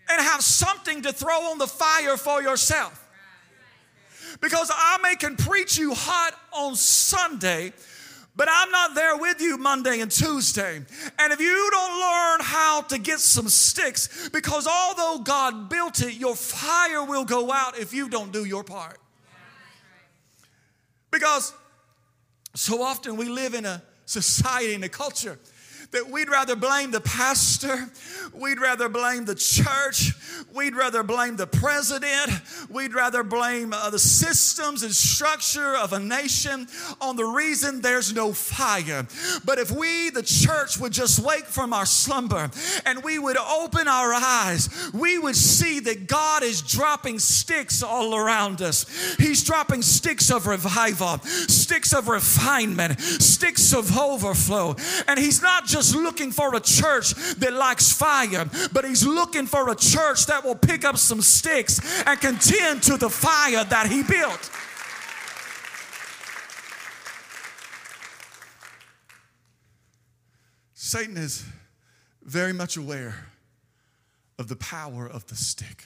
and 0.08 0.20
have 0.22 0.42
something 0.42 1.02
to 1.02 1.12
throw 1.12 1.50
on 1.50 1.58
the 1.58 1.66
fire 1.66 2.16
for 2.16 2.42
yourself. 2.42 3.04
Because 4.40 4.70
I 4.72 4.98
may 5.02 5.16
can 5.16 5.36
preach 5.36 5.78
you 5.78 5.94
hot 5.94 6.34
on 6.52 6.76
Sunday, 6.76 7.72
but 8.38 8.48
I'm 8.48 8.70
not 8.70 8.94
there 8.94 9.16
with 9.16 9.40
you 9.40 9.58
Monday 9.58 9.98
and 9.98 10.08
Tuesday. 10.08 10.76
And 11.18 11.32
if 11.32 11.40
you 11.40 11.68
don't 11.72 12.00
learn 12.00 12.38
how 12.40 12.82
to 12.82 12.96
get 12.96 13.18
some 13.18 13.48
sticks, 13.48 14.28
because 14.28 14.68
although 14.68 15.24
God 15.24 15.68
built 15.68 16.00
it, 16.00 16.14
your 16.14 16.36
fire 16.36 17.04
will 17.04 17.24
go 17.24 17.52
out 17.52 17.76
if 17.76 17.92
you 17.92 18.08
don't 18.08 18.32
do 18.32 18.44
your 18.44 18.62
part. 18.62 18.98
Because 21.10 21.52
so 22.54 22.80
often 22.80 23.16
we 23.16 23.28
live 23.28 23.54
in 23.54 23.66
a 23.66 23.82
society, 24.06 24.74
in 24.74 24.84
a 24.84 24.88
culture 24.88 25.36
that 25.90 26.10
we'd 26.10 26.28
rather 26.28 26.54
blame 26.54 26.90
the 26.90 27.00
pastor, 27.00 27.88
we'd 28.34 28.60
rather 28.60 28.90
blame 28.90 29.24
the 29.24 29.34
church, 29.34 30.12
we'd 30.54 30.76
rather 30.76 31.02
blame 31.02 31.36
the 31.36 31.46
president, 31.46 32.30
we'd 32.68 32.92
rather 32.92 33.22
blame 33.22 33.72
uh, 33.72 33.88
the 33.88 33.98
systems 33.98 34.82
and 34.82 34.92
structure 34.92 35.74
of 35.76 35.94
a 35.94 35.98
nation 35.98 36.66
on 37.00 37.16
the 37.16 37.24
reason 37.24 37.80
there's 37.80 38.12
no 38.12 38.34
fire. 38.34 39.06
But 39.46 39.58
if 39.58 39.70
we, 39.70 40.10
the 40.10 40.22
church, 40.22 40.78
would 40.78 40.92
just 40.92 41.20
wake 41.20 41.46
from 41.46 41.72
our 41.72 41.86
slumber 41.86 42.50
and 42.84 43.02
we 43.02 43.18
would 43.18 43.38
open 43.38 43.88
our 43.88 44.12
eyes, 44.12 44.68
we 44.92 45.18
would 45.18 45.36
see 45.36 45.80
that 45.80 46.06
God 46.06 46.42
is 46.42 46.60
dropping 46.60 47.18
sticks 47.18 47.82
all 47.82 48.14
around 48.14 48.60
us. 48.60 48.84
He's 49.16 49.42
dropping 49.42 49.80
sticks 49.80 50.30
of 50.30 50.46
revival, 50.46 51.18
sticks 51.22 51.94
of 51.94 52.08
refinement, 52.08 53.00
sticks 53.00 53.72
of 53.72 53.96
overflow. 53.96 54.76
And 55.06 55.18
He's 55.18 55.40
not 55.40 55.64
just 55.64 55.77
just 55.78 55.94
looking 55.94 56.32
for 56.32 56.56
a 56.56 56.60
church 56.60 57.14
that 57.36 57.52
likes 57.52 57.92
fire, 57.92 58.44
but 58.72 58.84
he's 58.84 59.06
looking 59.06 59.46
for 59.46 59.70
a 59.70 59.76
church 59.76 60.26
that 60.26 60.44
will 60.44 60.56
pick 60.56 60.84
up 60.84 60.96
some 60.96 61.22
sticks 61.22 62.02
and 62.04 62.20
contend 62.20 62.82
to 62.82 62.96
the 62.96 63.08
fire 63.08 63.62
that 63.62 63.86
he 63.86 64.02
built. 64.02 64.50
Satan 70.74 71.16
is 71.16 71.44
very 72.24 72.52
much 72.52 72.76
aware 72.76 73.26
of 74.36 74.48
the 74.48 74.56
power 74.56 75.06
of 75.06 75.26
the 75.28 75.36
stick 75.36 75.84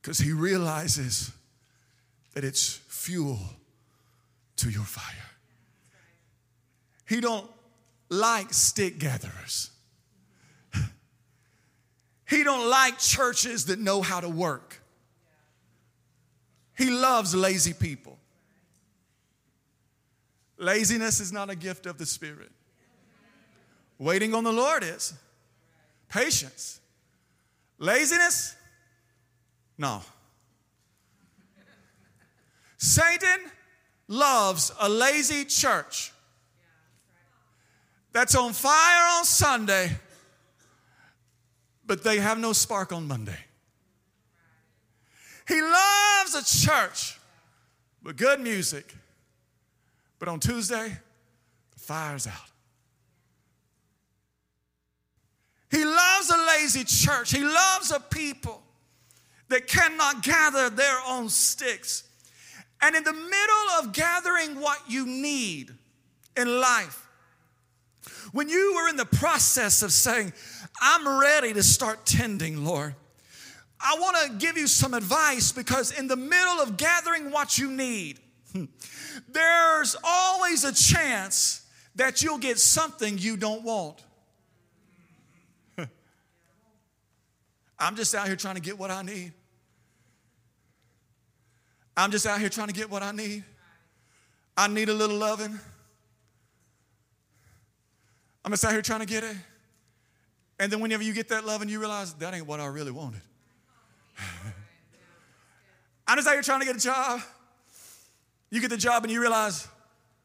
because 0.00 0.16
he 0.16 0.32
realizes 0.32 1.32
that 2.32 2.44
it's 2.44 2.80
fuel 2.88 3.38
to 4.56 4.70
your 4.70 4.84
fire. 4.84 5.30
He 7.06 7.20
don't 7.20 7.50
like 8.14 8.52
stick 8.52 8.98
gatherers. 8.98 9.70
He 12.26 12.42
don't 12.42 12.70
like 12.70 12.98
churches 12.98 13.66
that 13.66 13.78
know 13.78 14.00
how 14.00 14.18
to 14.18 14.28
work. 14.28 14.80
He 16.76 16.90
loves 16.90 17.34
lazy 17.34 17.74
people. 17.74 18.18
Laziness 20.56 21.20
is 21.20 21.32
not 21.32 21.50
a 21.50 21.54
gift 21.54 21.84
of 21.84 21.98
the 21.98 22.06
Spirit. 22.06 22.50
Waiting 23.98 24.34
on 24.34 24.42
the 24.42 24.52
Lord 24.52 24.82
is. 24.82 25.12
Patience. 26.08 26.80
Laziness? 27.78 28.56
No. 29.76 30.00
Satan 32.78 33.50
loves 34.08 34.72
a 34.80 34.88
lazy 34.88 35.44
church 35.44 36.13
that's 38.14 38.36
on 38.36 38.52
fire 38.52 39.18
on 39.18 39.24
Sunday, 39.24 39.90
but 41.84 42.04
they 42.04 42.18
have 42.18 42.38
no 42.38 42.54
spark 42.54 42.92
on 42.92 43.06
Monday. 43.08 43.38
He 45.46 45.60
loves 45.60 46.34
a 46.34 46.66
church 46.66 47.18
with 48.02 48.16
good 48.16 48.40
music, 48.40 48.94
but 50.18 50.28
on 50.28 50.40
Tuesday, 50.40 50.96
the 51.72 51.80
fire's 51.80 52.26
out. 52.26 52.50
He 55.70 55.84
loves 55.84 56.30
a 56.30 56.38
lazy 56.56 56.84
church. 56.84 57.32
He 57.32 57.42
loves 57.42 57.90
a 57.90 57.98
people 57.98 58.62
that 59.48 59.66
cannot 59.66 60.22
gather 60.22 60.70
their 60.70 60.98
own 61.08 61.28
sticks. 61.28 62.04
And 62.80 62.94
in 62.94 63.02
the 63.02 63.12
middle 63.12 63.70
of 63.80 63.92
gathering 63.92 64.60
what 64.60 64.78
you 64.88 65.04
need 65.04 65.74
in 66.36 66.60
life, 66.60 67.03
when 68.32 68.48
you 68.48 68.74
were 68.74 68.88
in 68.88 68.96
the 68.96 69.06
process 69.06 69.82
of 69.82 69.92
saying, 69.92 70.32
I'm 70.80 71.20
ready 71.20 71.52
to 71.52 71.62
start 71.62 72.04
tending, 72.04 72.64
Lord, 72.64 72.94
I 73.80 73.96
want 74.00 74.16
to 74.26 74.32
give 74.38 74.56
you 74.56 74.66
some 74.66 74.94
advice 74.94 75.52
because 75.52 75.90
in 75.96 76.08
the 76.08 76.16
middle 76.16 76.60
of 76.60 76.76
gathering 76.76 77.30
what 77.30 77.58
you 77.58 77.70
need, 77.70 78.18
there's 79.28 79.96
always 80.02 80.64
a 80.64 80.72
chance 80.72 81.66
that 81.96 82.22
you'll 82.22 82.38
get 82.38 82.58
something 82.58 83.18
you 83.18 83.36
don't 83.36 83.62
want. 83.62 84.02
I'm 87.78 87.94
just 87.94 88.14
out 88.14 88.26
here 88.26 88.36
trying 88.36 88.56
to 88.56 88.60
get 88.60 88.78
what 88.78 88.90
I 88.90 89.02
need. 89.02 89.32
I'm 91.96 92.10
just 92.10 92.26
out 92.26 92.40
here 92.40 92.48
trying 92.48 92.68
to 92.68 92.74
get 92.74 92.90
what 92.90 93.02
I 93.02 93.12
need. 93.12 93.44
I 94.56 94.66
need 94.68 94.88
a 94.88 94.94
little 94.94 95.16
loving. 95.18 95.60
I'm 98.44 98.50
just 98.50 98.64
out 98.64 98.72
here 98.72 98.82
trying 98.82 99.00
to 99.00 99.06
get 99.06 99.24
it. 99.24 99.36
And 100.58 100.70
then 100.70 100.80
whenever 100.80 101.02
you 101.02 101.12
get 101.12 101.28
that 101.28 101.44
love 101.44 101.62
and 101.62 101.70
you 101.70 101.80
realize 101.80 102.14
that 102.14 102.34
ain't 102.34 102.46
what 102.46 102.60
I 102.60 102.66
really 102.66 102.92
wanted. 102.92 103.22
I'm 106.06 106.16
just 106.18 106.28
out 106.28 106.34
here 106.34 106.42
trying 106.42 106.60
to 106.60 106.66
get 106.66 106.76
a 106.76 106.80
job. 106.80 107.20
You 108.50 108.60
get 108.60 108.70
the 108.70 108.76
job 108.76 109.02
and 109.02 109.12
you 109.12 109.20
realize 109.20 109.66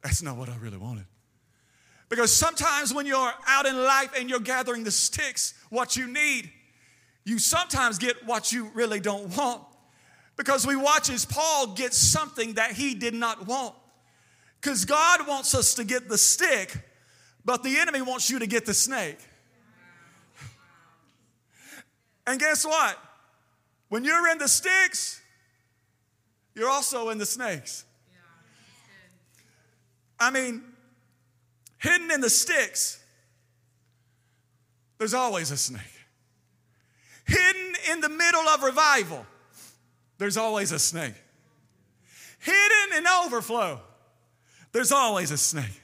that's 0.04 0.22
not 0.22 0.38
what 0.38 0.50
I 0.50 0.56
really 0.58 0.78
wanted. 0.78 1.06
Because 2.10 2.32
sometimes 2.36 2.94
when 2.94 3.06
you're 3.06 3.32
out 3.48 3.66
in 3.66 3.78
life 3.78 4.12
and 4.20 4.30
you're 4.30 4.40
gathering 4.40 4.84
the 4.84 4.92
sticks, 4.92 5.54
what 5.70 5.96
you 5.96 6.08
need, 6.08 6.52
you 7.24 7.38
sometimes 7.40 7.98
get 7.98 8.26
what 8.26 8.52
you 8.52 8.70
really 8.74 9.00
don't 9.00 9.36
want. 9.38 9.64
Because 10.36 10.66
we 10.66 10.76
watch 10.76 11.10
as 11.10 11.26
Paul 11.26 11.74
gets 11.74 11.98
something 11.98 12.54
that 12.54 12.72
he 12.72 12.96
did 12.96 13.14
not 13.14 13.46
want. 13.46 13.76
Because 14.60 14.86
God 14.86 15.28
wants 15.28 15.54
us 15.54 15.76
to 15.76 15.84
get 15.84 16.10
the 16.10 16.18
stick, 16.18 16.76
but 17.46 17.64
the 17.64 17.78
enemy 17.78 18.02
wants 18.02 18.30
you 18.30 18.40
to 18.40 18.48
get 18.48 18.66
the 18.66 18.74
snake. 18.74 19.20
And 22.28 22.40
guess 22.40 22.66
what? 22.66 22.98
When 23.90 24.04
you're 24.04 24.30
in 24.30 24.38
the 24.38 24.48
sticks, 24.48 25.22
you're 26.54 26.70
also 26.70 27.10
in 27.10 27.18
the 27.18 27.26
snakes. 27.26 27.86
I 30.20 30.30
mean, 30.30 30.62
hidden 31.78 32.12
in 32.12 32.22
the 32.22 32.30
sticks, 32.30 33.02
there's 34.98 35.14
always 35.14 35.50
a 35.50 35.58
snake 35.58 36.00
hidden 37.30 37.74
in 37.92 38.02
the 38.02 38.10
middle 38.10 38.48
of 38.50 38.64
revival, 38.64 39.26
there's 40.18 40.38
always 40.38 40.72
a 40.72 40.80
snake. 40.80 41.14
Hidden 42.40 42.98
in 42.98 43.06
overflow, 43.08 43.82
there's 44.72 44.92
always 44.92 45.32
a 45.32 45.38
snake. 45.38 45.82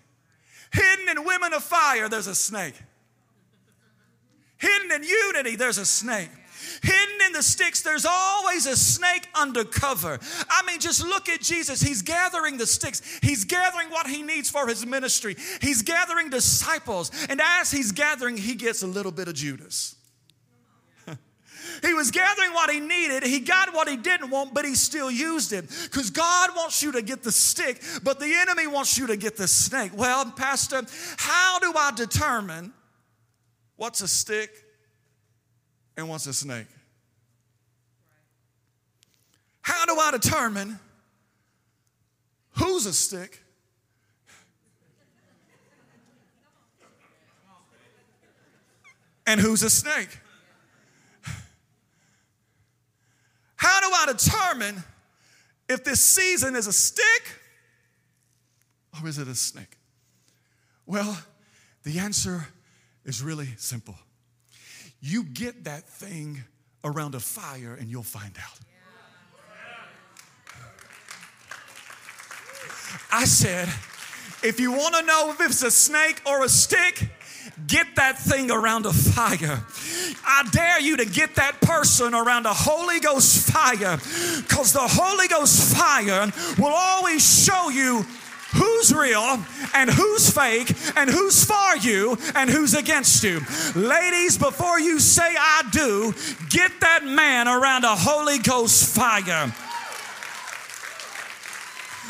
Hidden 0.75 1.17
in 1.17 1.23
women 1.23 1.53
of 1.53 1.63
fire, 1.63 2.09
there's 2.09 2.27
a 2.27 2.35
snake. 2.35 2.75
Hidden 4.57 4.91
in 4.91 5.03
unity, 5.03 5.55
there's 5.55 5.77
a 5.77 5.85
snake. 5.85 6.29
Hidden 6.81 7.27
in 7.27 7.33
the 7.33 7.43
sticks, 7.43 7.81
there's 7.81 8.05
always 8.05 8.65
a 8.65 8.75
snake 8.75 9.27
undercover. 9.35 10.19
I 10.49 10.65
mean, 10.65 10.79
just 10.79 11.05
look 11.05 11.29
at 11.29 11.41
Jesus. 11.41 11.81
He's 11.81 12.01
gathering 12.01 12.57
the 12.57 12.65
sticks, 12.65 13.01
he's 13.21 13.45
gathering 13.45 13.89
what 13.89 14.07
he 14.07 14.21
needs 14.21 14.49
for 14.49 14.67
his 14.67 14.85
ministry, 14.85 15.35
he's 15.61 15.81
gathering 15.81 16.29
disciples. 16.29 17.11
And 17.29 17.41
as 17.41 17.71
he's 17.71 17.91
gathering, 17.91 18.37
he 18.37 18.55
gets 18.55 18.83
a 18.83 18.87
little 18.87 19.11
bit 19.11 19.27
of 19.27 19.35
Judas. 19.35 19.95
He 21.81 21.93
was 21.93 22.11
gathering 22.11 22.53
what 22.53 22.69
he 22.69 22.79
needed. 22.79 23.23
He 23.23 23.39
got 23.39 23.73
what 23.73 23.87
he 23.87 23.97
didn't 23.97 24.29
want, 24.29 24.53
but 24.53 24.65
he 24.65 24.75
still 24.75 25.11
used 25.11 25.53
it. 25.53 25.65
Because 25.83 26.09
God 26.09 26.51
wants 26.55 26.81
you 26.81 26.91
to 26.93 27.01
get 27.01 27.23
the 27.23 27.31
stick, 27.31 27.81
but 28.03 28.19
the 28.19 28.33
enemy 28.33 28.67
wants 28.67 28.97
you 28.97 29.07
to 29.07 29.17
get 29.17 29.37
the 29.37 29.47
snake. 29.47 29.91
Well, 29.95 30.31
Pastor, 30.31 30.83
how 31.17 31.59
do 31.59 31.73
I 31.75 31.91
determine 31.95 32.73
what's 33.75 34.01
a 34.01 34.07
stick 34.07 34.51
and 35.97 36.09
what's 36.09 36.27
a 36.27 36.33
snake? 36.33 36.67
How 39.61 39.85
do 39.85 39.97
I 39.99 40.11
determine 40.11 40.79
who's 42.51 42.85
a 42.85 42.93
stick 42.93 43.41
and 49.25 49.39
who's 49.39 49.63
a 49.63 49.69
snake? 49.69 50.19
How 53.65 53.79
do 53.79 53.87
I 53.91 54.13
determine 54.13 54.83
if 55.67 55.83
this 55.83 55.99
season 55.99 56.55
is 56.55 56.67
a 56.67 56.73
stick 56.73 57.23
or 59.01 59.09
is 59.09 59.17
it 59.17 59.27
a 59.27 59.33
snake? 59.33 59.79
Well, 60.85 61.17
the 61.81 61.97
answer 61.97 62.45
is 63.05 63.23
really 63.23 63.47
simple. 63.57 63.95
You 65.01 65.23
get 65.23 65.63
that 65.63 65.89
thing 65.89 66.43
around 66.83 67.15
a 67.15 67.19
fire 67.19 67.73
and 67.73 67.89
you'll 67.89 68.03
find 68.03 68.37
out. 68.37 68.59
I 73.11 73.25
said, 73.25 73.67
if 74.43 74.59
you 74.59 74.73
want 74.73 74.93
to 74.93 75.01
know 75.01 75.31
if 75.31 75.41
it's 75.41 75.63
a 75.63 75.71
snake 75.71 76.21
or 76.27 76.43
a 76.43 76.49
stick, 76.49 77.09
Get 77.67 77.95
that 77.95 78.19
thing 78.19 78.51
around 78.51 78.85
a 78.85 78.93
fire. 78.93 79.63
I 80.25 80.47
dare 80.51 80.79
you 80.79 80.97
to 80.97 81.05
get 81.05 81.35
that 81.35 81.61
person 81.61 82.13
around 82.13 82.45
a 82.45 82.53
Holy 82.53 82.99
Ghost 82.99 83.49
fire 83.51 83.97
because 84.41 84.73
the 84.73 84.79
Holy 84.81 85.27
Ghost 85.27 85.75
fire 85.75 86.31
will 86.57 86.73
always 86.73 87.45
show 87.45 87.69
you 87.69 88.05
who's 88.55 88.93
real 88.93 89.39
and 89.73 89.89
who's 89.89 90.29
fake 90.29 90.73
and 90.95 91.09
who's 91.09 91.43
for 91.43 91.77
you 91.81 92.17
and 92.35 92.49
who's 92.49 92.73
against 92.73 93.23
you. 93.23 93.41
Ladies, 93.75 94.37
before 94.37 94.79
you 94.79 94.99
say 94.99 95.35
I 95.37 95.63
do, 95.71 96.13
get 96.49 96.71
that 96.81 97.05
man 97.05 97.47
around 97.47 97.83
a 97.83 97.95
Holy 97.95 98.39
Ghost 98.39 98.95
fire. 98.95 99.53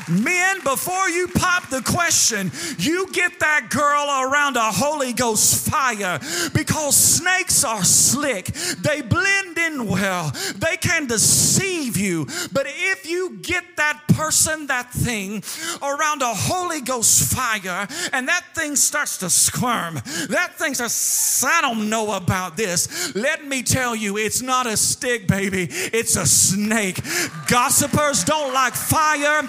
Men, 0.08 0.60
before 0.64 1.10
you 1.10 1.28
pop 1.28 1.70
the 1.70 1.82
question, 1.82 2.52
you 2.78 3.12
get 3.12 3.40
that 3.40 3.70
girl 3.70 4.30
around 4.30 4.56
a 4.56 4.72
Holy 4.72 5.14
Ghost 5.14 5.68
fire 5.70 6.20
because 6.54 6.96
snakes 6.96 7.64
are 7.64 7.84
slick. 7.84 8.46
They 8.46 9.02
blend 9.02 9.58
in 9.58 9.88
well, 9.88 10.32
they 10.56 10.78
can 10.78 11.08
deceive 11.08 11.98
you. 11.98 12.26
But 12.54 12.68
if 12.68 13.08
you 13.08 13.38
get 13.42 13.64
that 13.78 14.02
person, 14.10 14.68
that 14.68 14.92
thing 14.92 15.44
around 15.82 16.22
a 16.22 16.34
Holy 16.34 16.82
Ghost 16.82 17.34
fire, 17.34 17.88
and 18.14 18.28
that 18.28 18.44
thing 18.54 18.76
starts 18.76 19.18
to 19.20 19.30
squirm, 19.30 19.96
that 20.30 20.54
thing 20.56 20.74
says, 20.74 21.44
I 21.46 21.62
don't 21.62 21.90
know 21.90 22.14
about 22.14 22.58
this. 22.58 23.16
Let 23.16 23.46
me 23.46 23.64
tell 23.64 23.96
you, 23.96 24.18
it's 24.18 24.42
not 24.42 24.68
a 24.68 24.78
stick, 24.78 25.28
baby, 25.28 25.68
it's 25.70 26.16
a 26.16 26.26
snake. 26.26 27.02
Gossipers 27.48 28.24
don't 28.24 28.54
like 28.54 28.74
fire. 28.76 29.42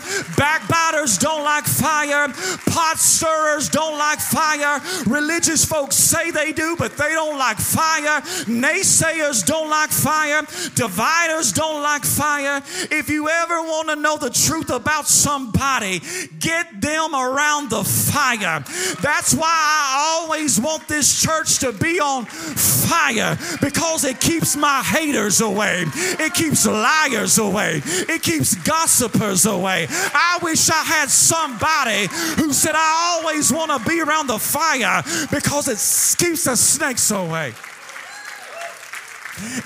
Backbiters 0.46 1.18
don't 1.18 1.42
like 1.42 1.64
fire. 1.64 2.28
Pot 2.70 2.98
stirrers 2.98 3.68
don't 3.68 3.98
like 3.98 4.20
fire. 4.20 4.80
Religious 5.09 5.64
folks 5.64 5.96
say 5.96 6.30
they 6.30 6.52
do, 6.52 6.76
but 6.78 6.96
they 6.96 7.09
don't 7.09 7.37
like 7.37 7.56
fire. 7.56 8.20
Naysayers 8.46 9.44
don't 9.44 9.68
like 9.68 9.90
fire. 9.90 10.42
Dividers 10.76 11.52
don't 11.52 11.82
like 11.82 12.04
fire. 12.04 12.62
If 12.92 13.11
you 13.11 13.28
ever 13.28 13.61
want 13.62 13.88
to 13.88 13.96
know 13.96 14.18
the 14.18 14.30
truth 14.30 14.70
about 14.70 15.09
somebody, 15.09 16.00
get 16.38 16.80
them 16.80 17.12
around 17.12 17.70
the 17.70 17.82
fire. 17.82 18.62
That's 19.02 19.35
why 19.35 19.50
I 19.50 20.20
always 20.20 20.61
want 20.61 20.87
this 20.87 21.20
church 21.20 21.59
to 21.59 21.72
be 21.72 21.98
on 21.98 22.24
fire 22.26 23.37
because 23.61 24.04
it 24.04 24.20
keeps 24.20 24.54
my 24.54 24.80
haters 24.85 25.40
away. 25.40 25.87
It 25.96 26.35
keeps 26.35 26.66
liars 26.66 27.38
away. 27.38 27.82
It 27.85 28.22
keeps 28.22 28.54
gossipers 28.54 29.44
away. 29.44 29.88
I 29.90 30.36
I 30.37 30.44
wish 30.44 30.68
I 30.68 30.83
had 30.83 31.09
somebody 31.09 32.09
who 32.40 32.53
said, 32.53 32.75
I 32.75 33.20
always 33.22 33.53
want 33.53 33.70
to 33.70 33.88
be 33.88 34.01
around 34.01 34.27
the 34.27 34.38
fire 34.38 35.03
because 35.31 35.68
it 35.68 35.79
keeps 36.18 36.44
the 36.44 36.57
snakes 36.57 37.11
away. 37.11 37.55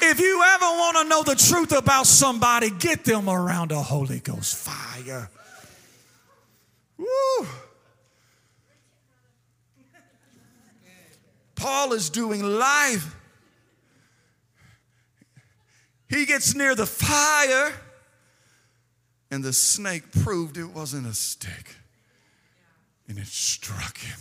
If 0.02 0.20
you 0.20 0.42
ever 0.42 0.64
want 0.64 0.96
to 0.98 1.04
know 1.04 1.22
the 1.22 1.36
truth 1.36 1.72
about 1.72 2.06
somebody, 2.06 2.70
get 2.70 3.04
them 3.04 3.28
around 3.28 3.72
a 3.72 3.80
Holy 3.80 4.18
Ghost 4.20 4.56
fire. 4.56 5.30
Woo. 6.98 7.46
Paul 11.54 11.92
is 11.92 12.10
doing 12.10 12.42
life. 12.42 13.14
He 16.08 16.26
gets 16.26 16.54
near 16.54 16.74
the 16.74 16.86
fire, 16.86 17.72
and 19.30 19.44
the 19.44 19.52
snake 19.52 20.10
proved 20.24 20.56
it 20.56 20.64
wasn't 20.64 21.06
a 21.06 21.14
stick, 21.14 21.76
and 23.08 23.18
it 23.18 23.26
struck 23.26 23.98
him. 23.98 24.18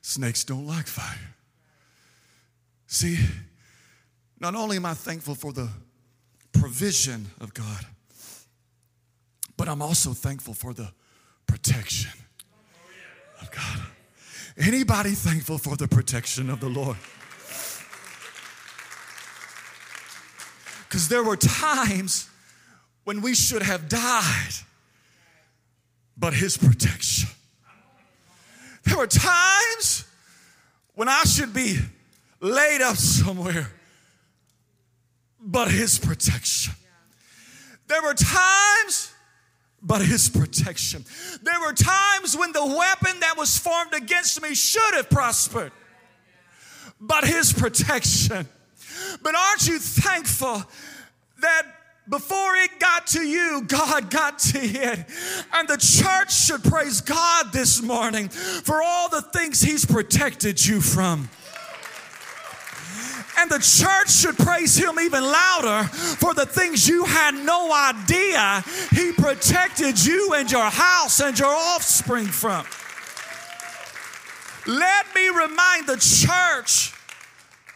Snakes 0.00 0.44
don't 0.44 0.66
like 0.66 0.86
fire. 0.86 1.34
See, 2.86 3.18
not 4.38 4.54
only 4.54 4.76
am 4.76 4.86
I 4.86 4.94
thankful 4.94 5.34
for 5.34 5.52
the 5.52 5.68
provision 6.52 7.26
of 7.40 7.52
God, 7.52 7.86
but 9.56 9.68
I'm 9.68 9.82
also 9.82 10.12
thankful 10.12 10.54
for 10.54 10.72
the 10.72 10.92
protection 11.46 12.12
of 13.40 13.50
God. 13.50 13.80
Anybody 14.58 15.10
thankful 15.10 15.58
for 15.58 15.76
the 15.76 15.88
protection 15.88 16.48
of 16.48 16.60
the 16.60 16.68
Lord? 16.68 16.96
Because 20.88 21.08
there 21.08 21.22
were 21.22 21.36
times 21.36 22.30
when 23.06 23.22
we 23.22 23.36
should 23.36 23.62
have 23.62 23.88
died, 23.88 24.52
but 26.16 26.34
His 26.34 26.56
protection. 26.56 27.28
There 28.82 28.96
were 28.96 29.06
times 29.06 30.04
when 30.96 31.08
I 31.08 31.22
should 31.22 31.54
be 31.54 31.78
laid 32.40 32.80
up 32.80 32.96
somewhere, 32.96 33.70
but 35.40 35.70
His 35.70 36.00
protection. 36.00 36.74
There 37.86 38.02
were 38.02 38.14
times, 38.14 39.14
but 39.80 40.02
His 40.02 40.28
protection. 40.28 41.04
There 41.44 41.60
were 41.60 41.74
times 41.74 42.36
when 42.36 42.50
the 42.50 42.66
weapon 42.66 43.20
that 43.20 43.36
was 43.38 43.56
formed 43.56 43.94
against 43.94 44.42
me 44.42 44.56
should 44.56 44.94
have 44.94 45.08
prospered, 45.08 45.70
but 47.00 47.22
His 47.22 47.52
protection. 47.52 48.48
But 49.22 49.36
aren't 49.36 49.68
you 49.68 49.78
thankful 49.78 50.64
that 51.38 51.66
before 52.08 52.56
it 52.56 52.78
got 52.78 53.06
to 53.08 53.20
you, 53.20 53.62
God 53.66 54.10
got 54.10 54.38
to 54.38 54.58
it. 54.58 55.06
And 55.52 55.68
the 55.68 55.76
church 55.76 56.32
should 56.32 56.62
praise 56.64 57.00
God 57.00 57.52
this 57.52 57.82
morning 57.82 58.28
for 58.28 58.82
all 58.82 59.08
the 59.08 59.22
things 59.22 59.60
He's 59.60 59.84
protected 59.84 60.64
you 60.64 60.80
from. 60.80 61.28
And 63.38 63.50
the 63.50 63.58
church 63.58 64.10
should 64.10 64.38
praise 64.38 64.76
him 64.76 64.98
even 64.98 65.22
louder 65.22 65.86
for 65.88 66.32
the 66.32 66.46
things 66.46 66.88
you 66.88 67.04
had 67.04 67.34
no 67.34 67.70
idea 67.70 68.64
he 68.92 69.12
protected 69.12 70.02
you 70.02 70.32
and 70.32 70.50
your 70.50 70.70
house 70.70 71.20
and 71.20 71.38
your 71.38 71.54
offspring 71.54 72.26
from. 72.26 72.64
Let 74.66 75.14
me 75.14 75.28
remind 75.28 75.86
the 75.86 75.98
church 75.98 76.95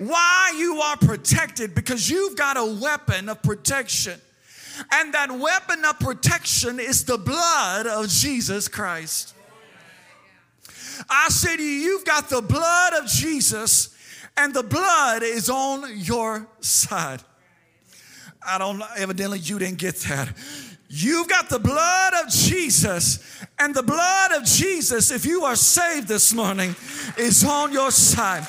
why 0.00 0.54
you 0.56 0.80
are 0.80 0.96
protected 0.96 1.74
because 1.74 2.08
you've 2.08 2.36
got 2.36 2.56
a 2.56 2.64
weapon 2.64 3.28
of 3.28 3.42
protection. 3.42 4.18
And 4.92 5.12
that 5.12 5.30
weapon 5.30 5.84
of 5.84 5.98
protection 5.98 6.80
is 6.80 7.04
the 7.04 7.18
blood 7.18 7.86
of 7.86 8.08
Jesus 8.08 8.66
Christ. 8.66 9.34
I 11.08 11.28
say 11.28 11.56
to 11.56 11.62
you, 11.62 11.68
you've 11.68 12.04
got 12.04 12.28
the 12.30 12.40
blood 12.40 12.94
of 12.94 13.06
Jesus 13.06 13.94
and 14.36 14.54
the 14.54 14.62
blood 14.62 15.22
is 15.22 15.50
on 15.50 15.98
your 15.98 16.48
side. 16.60 17.20
I 18.46 18.56
don't 18.58 18.78
know, 18.78 18.86
evidently 18.96 19.38
you 19.40 19.58
didn't 19.58 19.78
get 19.78 19.96
that. 20.08 20.34
You've 20.92 21.28
got 21.28 21.48
the 21.48 21.60
blood 21.60 22.14
of 22.14 22.32
Jesus, 22.32 23.44
and 23.60 23.72
the 23.72 23.82
blood 23.82 24.32
of 24.32 24.44
Jesus, 24.44 25.12
if 25.12 25.24
you 25.24 25.44
are 25.44 25.54
saved 25.54 26.08
this 26.08 26.34
morning, 26.34 26.74
is 27.16 27.44
on 27.44 27.72
your 27.72 27.92
side. 27.92 28.44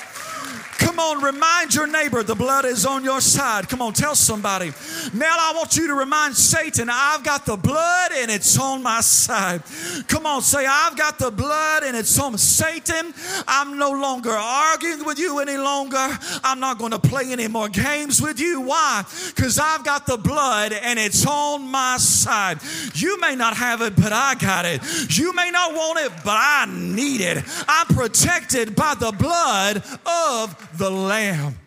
Come 0.82 0.98
on, 0.98 1.22
remind 1.22 1.74
your 1.74 1.86
neighbor 1.86 2.22
the 2.22 2.34
blood 2.34 2.64
is 2.64 2.84
on 2.84 3.04
your 3.04 3.20
side. 3.20 3.68
Come 3.68 3.80
on, 3.80 3.92
tell 3.92 4.14
somebody. 4.14 4.72
Now 5.14 5.36
I 5.38 5.52
want 5.54 5.76
you 5.76 5.86
to 5.86 5.94
remind 5.94 6.36
Satan, 6.36 6.88
I've 6.90 7.22
got 7.22 7.46
the 7.46 7.56
blood 7.56 8.10
and 8.16 8.30
it's 8.30 8.58
on 8.58 8.82
my 8.82 9.00
side. 9.00 9.62
Come 10.08 10.26
on, 10.26 10.42
say, 10.42 10.66
I've 10.66 10.96
got 10.96 11.18
the 11.18 11.30
blood 11.30 11.84
and 11.84 11.96
it's 11.96 12.18
on 12.18 12.36
Satan. 12.36 13.14
I'm 13.46 13.78
no 13.78 13.92
longer 13.92 14.32
arguing 14.32 15.04
with 15.04 15.18
you 15.18 15.38
any 15.38 15.56
longer. 15.56 16.18
I'm 16.42 16.58
not 16.58 16.78
going 16.78 16.90
to 16.90 16.98
play 16.98 17.30
any 17.30 17.48
more 17.48 17.68
games 17.68 18.20
with 18.20 18.40
you. 18.40 18.60
Why? 18.60 19.04
Because 19.34 19.58
I've 19.58 19.84
got 19.84 20.06
the 20.06 20.16
blood 20.16 20.72
and 20.72 20.98
it's 20.98 21.24
on 21.26 21.62
my 21.62 21.96
side. 21.98 22.58
You 22.94 23.20
may 23.20 23.36
not 23.36 23.56
have 23.56 23.82
it, 23.82 23.94
but 23.96 24.12
I 24.12 24.34
got 24.34 24.66
it. 24.66 24.82
You 25.16 25.32
may 25.32 25.50
not 25.50 25.74
want 25.74 26.00
it, 26.00 26.12
but 26.24 26.36
I 26.36 26.66
need 26.68 27.20
it. 27.20 27.44
I'm 27.68 27.86
protected 27.86 28.74
by 28.74 28.94
the 28.94 29.12
blood 29.12 29.82
of 30.06 30.71
the 30.78 30.90
Lamb. 30.90 31.58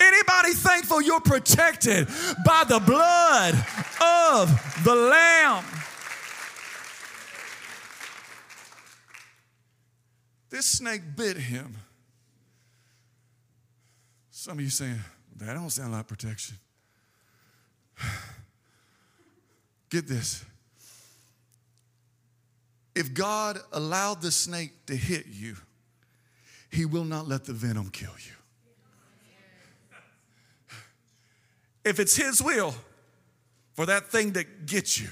Anybody 0.00 0.52
thankful 0.54 1.02
you're 1.02 1.20
protected 1.20 2.08
by 2.44 2.64
the 2.68 2.78
blood 2.78 3.54
of 4.00 4.84
the 4.84 4.94
Lamb? 4.94 5.64
This 10.50 10.66
snake 10.66 11.02
bit 11.16 11.36
him. 11.36 11.76
Some 14.30 14.58
of 14.58 14.64
you 14.64 14.70
saying, 14.70 14.98
that 15.36 15.54
don't 15.54 15.70
sound 15.70 15.92
like 15.92 16.06
protection. 16.06 16.56
Get 19.90 20.06
this. 20.06 20.44
If 22.94 23.14
God 23.14 23.60
allowed 23.72 24.22
the 24.22 24.32
snake 24.32 24.86
to 24.86 24.96
hit 24.96 25.26
you, 25.26 25.56
he 26.70 26.84
will 26.84 27.04
not 27.04 27.26
let 27.26 27.44
the 27.44 27.52
venom 27.52 27.90
kill 27.90 28.12
you. 28.18 28.32
If 31.84 31.98
it's 31.98 32.16
His 32.16 32.42
will 32.42 32.74
for 33.72 33.86
that 33.86 34.08
thing 34.08 34.32
to 34.34 34.44
get 34.44 35.00
you, 35.00 35.08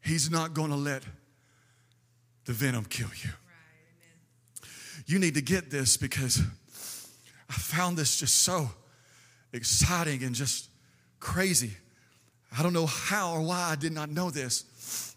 He's 0.00 0.30
not 0.30 0.54
going 0.54 0.70
to 0.70 0.76
let 0.76 1.02
the 2.44 2.52
venom 2.52 2.84
kill 2.84 3.08
you. 3.22 3.30
You 5.06 5.18
need 5.18 5.34
to 5.34 5.42
get 5.42 5.70
this 5.70 5.96
because 5.96 6.40
I 7.50 7.54
found 7.54 7.96
this 7.98 8.18
just 8.18 8.42
so 8.42 8.70
exciting 9.52 10.22
and 10.22 10.34
just 10.34 10.68
crazy. 11.18 11.72
I 12.56 12.62
don't 12.62 12.72
know 12.72 12.86
how 12.86 13.34
or 13.34 13.40
why 13.40 13.70
I 13.70 13.74
did 13.76 13.92
not 13.92 14.10
know 14.10 14.30
this. 14.30 15.16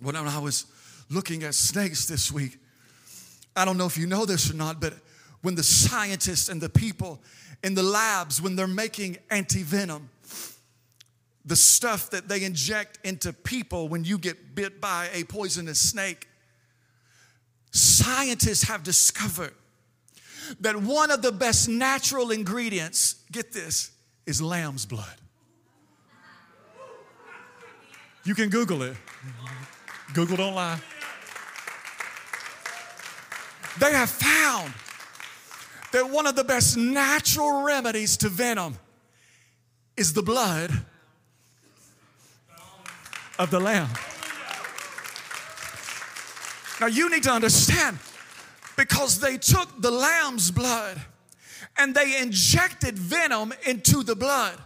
When 0.00 0.16
I 0.16 0.38
was 0.38 0.66
looking 1.08 1.44
at 1.44 1.54
snakes 1.54 2.06
this 2.06 2.32
week, 2.32 2.58
I 3.56 3.64
don't 3.64 3.76
know 3.76 3.86
if 3.86 3.98
you 3.98 4.06
know 4.06 4.24
this 4.24 4.50
or 4.50 4.54
not, 4.54 4.80
but 4.80 4.94
when 5.42 5.54
the 5.54 5.62
scientists 5.62 6.48
and 6.48 6.60
the 6.60 6.68
people 6.68 7.20
in 7.62 7.74
the 7.74 7.82
labs, 7.82 8.40
when 8.40 8.56
they're 8.56 8.66
making 8.66 9.18
anti 9.30 9.62
venom, 9.62 10.08
the 11.44 11.56
stuff 11.56 12.10
that 12.10 12.28
they 12.28 12.44
inject 12.44 12.98
into 13.04 13.32
people 13.32 13.88
when 13.88 14.04
you 14.04 14.18
get 14.18 14.54
bit 14.54 14.80
by 14.80 15.08
a 15.12 15.24
poisonous 15.24 15.80
snake, 15.80 16.28
scientists 17.72 18.64
have 18.64 18.82
discovered 18.82 19.54
that 20.60 20.76
one 20.76 21.10
of 21.10 21.22
the 21.22 21.32
best 21.32 21.68
natural 21.68 22.30
ingredients, 22.30 23.16
get 23.30 23.52
this, 23.52 23.92
is 24.26 24.42
lamb's 24.42 24.84
blood. 24.84 25.16
You 28.24 28.34
can 28.34 28.50
Google 28.50 28.82
it. 28.82 28.96
Google 30.12 30.36
don't 30.36 30.54
lie. 30.54 30.78
They 33.78 33.92
have 33.92 34.10
found 34.10 34.72
that 35.92 36.10
one 36.10 36.26
of 36.26 36.36
the 36.36 36.44
best 36.44 36.76
natural 36.76 37.62
remedies 37.62 38.16
to 38.18 38.28
venom 38.28 38.78
is 39.96 40.12
the 40.12 40.22
blood 40.22 40.70
of 43.38 43.50
the 43.50 43.60
lamb. 43.60 43.88
Now 46.80 46.86
you 46.86 47.10
need 47.10 47.22
to 47.24 47.30
understand 47.30 47.98
because 48.76 49.20
they 49.20 49.36
took 49.36 49.80
the 49.80 49.90
lamb's 49.90 50.50
blood 50.50 51.00
and 51.78 51.94
they 51.94 52.20
injected 52.20 52.98
venom 52.98 53.52
into 53.66 54.02
the 54.02 54.16
blood. 54.16 54.58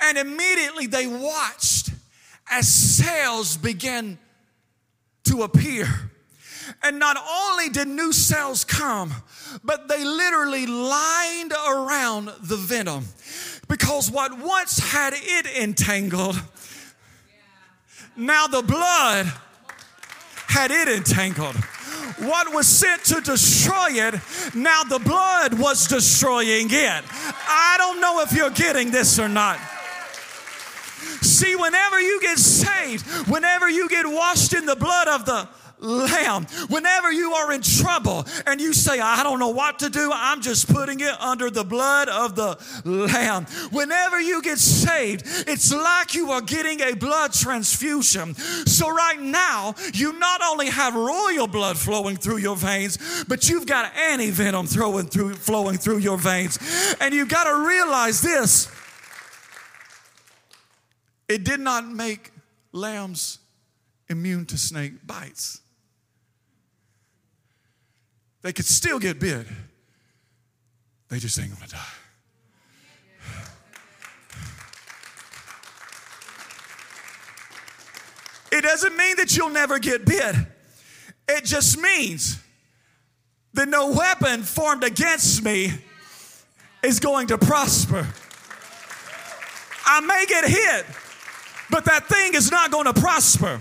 And 0.00 0.18
immediately 0.18 0.86
they 0.86 1.06
watched 1.06 1.90
as 2.50 2.68
cells 2.68 3.56
began 3.56 4.18
to 5.24 5.42
appear 5.42 6.10
and 6.82 6.98
not 6.98 7.16
only 7.16 7.68
did 7.68 7.88
new 7.88 8.12
cells 8.12 8.64
come, 8.64 9.12
but 9.64 9.88
they 9.88 10.04
literally 10.04 10.66
lined 10.66 11.52
around 11.68 12.30
the 12.40 12.56
venom. 12.56 13.04
Because 13.68 14.10
what 14.10 14.38
once 14.38 14.78
had 14.78 15.12
it 15.14 15.46
entangled, 15.46 16.40
now 18.16 18.46
the 18.46 18.62
blood 18.62 19.32
had 20.48 20.70
it 20.70 20.88
entangled. 20.88 21.54
What 22.18 22.52
was 22.52 22.66
sent 22.66 23.04
to 23.04 23.20
destroy 23.20 23.90
it, 23.90 24.14
now 24.54 24.82
the 24.82 24.98
blood 24.98 25.54
was 25.54 25.86
destroying 25.86 26.68
it. 26.70 27.04
I 27.48 27.76
don't 27.78 28.00
know 28.00 28.20
if 28.20 28.32
you're 28.32 28.50
getting 28.50 28.90
this 28.90 29.18
or 29.18 29.28
not. 29.28 29.58
See, 31.20 31.54
whenever 31.54 32.00
you 32.00 32.20
get 32.20 32.38
saved, 32.38 33.06
whenever 33.28 33.68
you 33.68 33.88
get 33.88 34.06
washed 34.06 34.52
in 34.52 34.66
the 34.66 34.76
blood 34.76 35.08
of 35.08 35.26
the 35.26 35.48
lamb. 35.80 36.46
Whenever 36.68 37.12
you 37.12 37.32
are 37.32 37.52
in 37.52 37.62
trouble 37.62 38.26
and 38.46 38.60
you 38.60 38.72
say, 38.72 39.00
I 39.00 39.22
don't 39.22 39.38
know 39.38 39.50
what 39.50 39.78
to 39.80 39.90
do, 39.90 40.10
I'm 40.14 40.40
just 40.40 40.72
putting 40.72 41.00
it 41.00 41.20
under 41.20 41.50
the 41.50 41.64
blood 41.64 42.08
of 42.08 42.34
the 42.34 42.58
lamb. 42.84 43.46
Whenever 43.70 44.20
you 44.20 44.42
get 44.42 44.58
saved, 44.58 45.22
it's 45.46 45.72
like 45.72 46.14
you 46.14 46.30
are 46.32 46.40
getting 46.40 46.80
a 46.80 46.94
blood 46.94 47.32
transfusion. 47.32 48.34
So, 48.34 48.88
right 48.90 49.20
now, 49.20 49.74
you 49.94 50.18
not 50.18 50.40
only 50.42 50.66
have 50.66 50.94
royal 50.94 51.46
blood 51.46 51.78
flowing 51.78 52.16
through 52.16 52.38
your 52.38 52.56
veins, 52.56 53.24
but 53.28 53.48
you've 53.48 53.66
got 53.66 53.94
anti 53.96 54.30
venom 54.30 54.66
flowing 54.66 55.06
through, 55.06 55.34
flowing 55.34 55.76
through 55.78 55.98
your 55.98 56.18
veins. 56.18 56.58
And 57.00 57.14
you've 57.14 57.28
got 57.28 57.44
to 57.44 57.66
realize 57.66 58.20
this 58.20 58.68
it 61.28 61.44
did 61.44 61.60
not 61.60 61.86
make 61.86 62.32
lambs 62.72 63.38
immune 64.08 64.46
to 64.46 64.58
snake 64.58 65.06
bites. 65.06 65.60
They 68.42 68.52
could 68.52 68.66
still 68.66 68.98
get 68.98 69.18
bit. 69.18 69.46
They 71.08 71.18
just 71.18 71.38
ain't 71.38 71.52
gonna 71.52 71.66
die. 71.66 71.78
It 78.50 78.62
doesn't 78.62 78.96
mean 78.96 79.16
that 79.16 79.36
you'll 79.36 79.50
never 79.50 79.78
get 79.78 80.04
bit. 80.04 80.34
It 81.28 81.44
just 81.44 81.78
means 81.78 82.38
that 83.54 83.68
no 83.68 83.92
weapon 83.92 84.42
formed 84.42 84.84
against 84.84 85.44
me 85.44 85.72
is 86.82 87.00
going 87.00 87.26
to 87.28 87.38
prosper. 87.38 88.06
I 89.84 90.00
may 90.00 90.24
get 90.26 90.44
hit, 90.44 90.86
but 91.70 91.84
that 91.84 92.06
thing 92.06 92.34
is 92.34 92.50
not 92.50 92.70
going 92.70 92.86
to 92.86 92.94
prosper. 92.94 93.60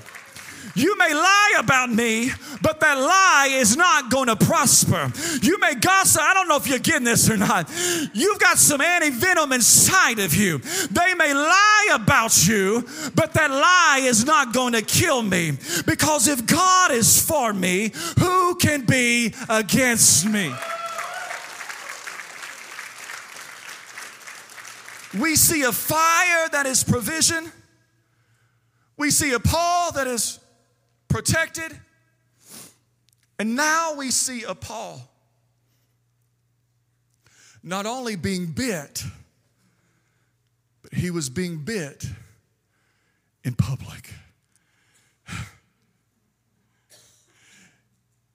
You 0.77 0.95
may 0.95 1.11
lie 1.11 1.55
about 1.57 1.89
me, 1.89 2.29
but 2.61 2.79
that 2.81 2.99
lie 2.99 3.47
is 3.51 3.75
not 3.75 4.11
going 4.11 4.27
to 4.27 4.35
prosper. 4.35 5.11
You 5.41 5.57
may 5.59 5.73
gossip. 5.73 6.21
I 6.21 6.35
don't 6.35 6.47
know 6.47 6.55
if 6.55 6.67
you're 6.67 6.77
getting 6.77 7.03
this 7.03 7.27
or 7.31 7.35
not. 7.35 7.67
You've 8.13 8.37
got 8.37 8.59
some 8.59 8.79
anti 8.79 9.09
venom 9.09 9.53
inside 9.53 10.19
of 10.19 10.35
you. 10.35 10.59
They 10.91 11.15
may 11.15 11.33
lie 11.33 11.89
about 11.93 12.47
you, 12.47 12.85
but 13.15 13.33
that 13.33 13.49
lie 13.49 14.01
is 14.03 14.23
not 14.23 14.53
going 14.53 14.73
to 14.73 14.83
kill 14.83 15.23
me. 15.23 15.57
Because 15.87 16.27
if 16.27 16.45
God 16.45 16.91
is 16.91 17.19
for 17.27 17.53
me, 17.53 17.91
who 18.19 18.53
can 18.53 18.85
be 18.85 19.33
against 19.49 20.27
me? 20.27 20.53
We 25.19 25.35
see 25.35 25.63
a 25.63 25.71
fire 25.71 26.49
that 26.51 26.67
is 26.67 26.83
provision. 26.83 27.51
We 28.95 29.09
see 29.09 29.33
a 29.33 29.39
Paul 29.39 29.91
that 29.93 30.05
is 30.05 30.39
protected. 31.07 31.79
And 33.39 33.55
now 33.55 33.93
we 33.95 34.11
see 34.11 34.43
a 34.43 34.55
Paul 34.55 35.01
not 37.63 37.85
only 37.85 38.15
being 38.15 38.47
bit, 38.47 39.03
but 40.81 40.93
he 40.93 41.11
was 41.11 41.29
being 41.29 41.57
bit 41.57 42.05
in 43.43 43.53
public. 43.53 44.09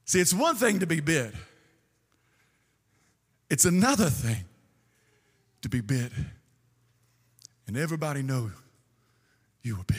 See, 0.04 0.20
it's 0.20 0.34
one 0.34 0.56
thing 0.56 0.80
to 0.80 0.86
be 0.86 1.00
bit, 1.00 1.32
it's 3.48 3.64
another 3.64 4.10
thing 4.10 4.44
to 5.62 5.68
be 5.70 5.80
bit. 5.80 6.12
And 7.66 7.76
everybody 7.78 8.22
know 8.22 8.50
you 9.62 9.76
were 9.76 9.84
bit. 9.84 9.96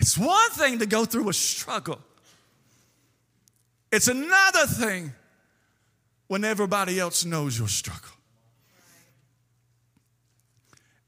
It's 0.00 0.16
one 0.16 0.50
thing 0.52 0.78
to 0.78 0.86
go 0.86 1.04
through 1.04 1.28
a 1.28 1.32
struggle, 1.34 2.00
it's 3.92 4.08
another 4.08 4.66
thing 4.66 5.12
when 6.26 6.44
everybody 6.44 6.98
else 6.98 7.24
knows 7.24 7.58
your 7.58 7.68
struggle. 7.68 8.10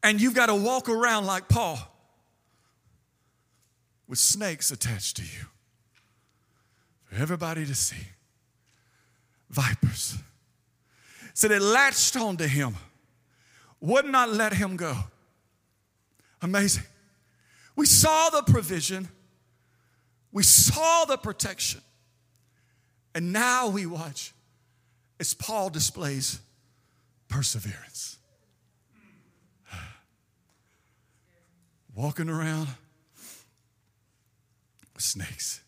And 0.02 0.20
you've 0.20 0.35
got 0.35 0.46
to 0.46 0.55
walk 0.55 0.88
around 0.88 1.26
like 1.26 1.48
Paul 1.48 1.78
with 4.09 4.18
snakes 4.18 4.72
attached 4.72 5.16
to 5.18 5.22
you 5.22 5.46
for 7.05 7.22
everybody 7.22 7.64
to 7.64 7.74
see. 7.74 8.09
Vipers. 9.48 10.18
So 11.35 11.46
they 11.46 11.61
latched 11.61 12.16
onto 12.16 12.48
him, 12.48 12.74
would 13.81 14.07
not 14.07 14.31
let 14.31 14.52
him 14.52 14.76
go. 14.76 14.96
Amazing. 16.42 16.83
We 17.74 17.87
saw 17.87 18.30
the 18.30 18.42
provision, 18.42 19.08
we 20.30 20.42
saw 20.42 21.04
the 21.04 21.16
protection, 21.16 21.80
and 23.14 23.32
now 23.32 23.68
we 23.68 23.87
watch 23.87 24.32
as 25.20 25.35
Paul 25.35 25.70
displays 25.70 26.40
perseverance. 27.28 28.18
Walking 31.94 32.28
around 32.28 32.68
with 34.94 35.02
snakes. 35.02 35.61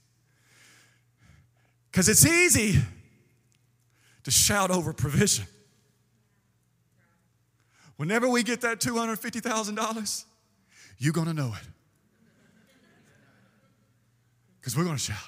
Because 1.91 2.09
it's 2.09 2.27
easy 2.27 2.81
to 4.25 4.31
shout 4.31 4.71
over 4.71 4.93
provision. 4.93 5.47
Whenever 7.97 8.29
we 8.29 8.43
get 8.43 8.63
that 8.63 8.81
$250,000, 8.81 10.25
you're 10.99 11.13
going 11.13 11.29
to 11.29 11.35
know 11.35 11.55
it 11.61 11.74
because 14.65 14.79
we're 14.79 14.85
going 14.85 14.97
to 14.97 15.03
shout. 15.03 15.19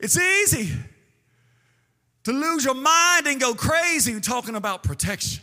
It's 0.00 0.16
easy 0.16 0.72
to 2.24 2.32
lose 2.32 2.64
your 2.64 2.72
mind 2.72 3.26
and 3.26 3.38
go 3.38 3.52
crazy 3.52 4.18
talking 4.18 4.54
about 4.54 4.82
protection. 4.82 5.42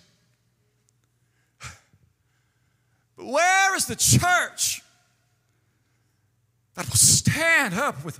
But 3.15 3.27
where 3.27 3.75
is 3.75 3.85
the 3.85 3.95
church 3.95 4.81
that 6.73 6.87
will 6.87 6.95
stand 6.95 7.75
up 7.75 8.03
with 8.03 8.19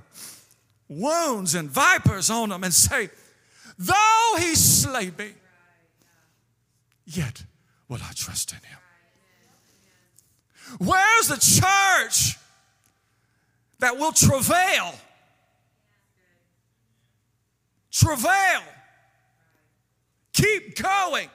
wounds 0.87 1.55
and 1.55 1.67
vipers 1.67 2.29
on 2.29 2.49
them 2.49 2.63
and 2.63 2.71
say, 2.71 3.09
Though 3.79 4.35
he 4.37 4.53
slay 4.53 5.11
me, 5.17 5.31
yet 7.07 7.43
will 7.89 8.01
I 8.03 8.11
trust 8.13 8.51
in 8.51 8.59
him? 8.59 8.77
Where's 10.77 11.27
the 11.27 11.37
church 11.37 12.37
that 13.79 13.97
will 13.97 14.11
travail? 14.11 14.93
Travail. 17.91 18.61
Keep 20.33 20.81
going. 20.81 21.29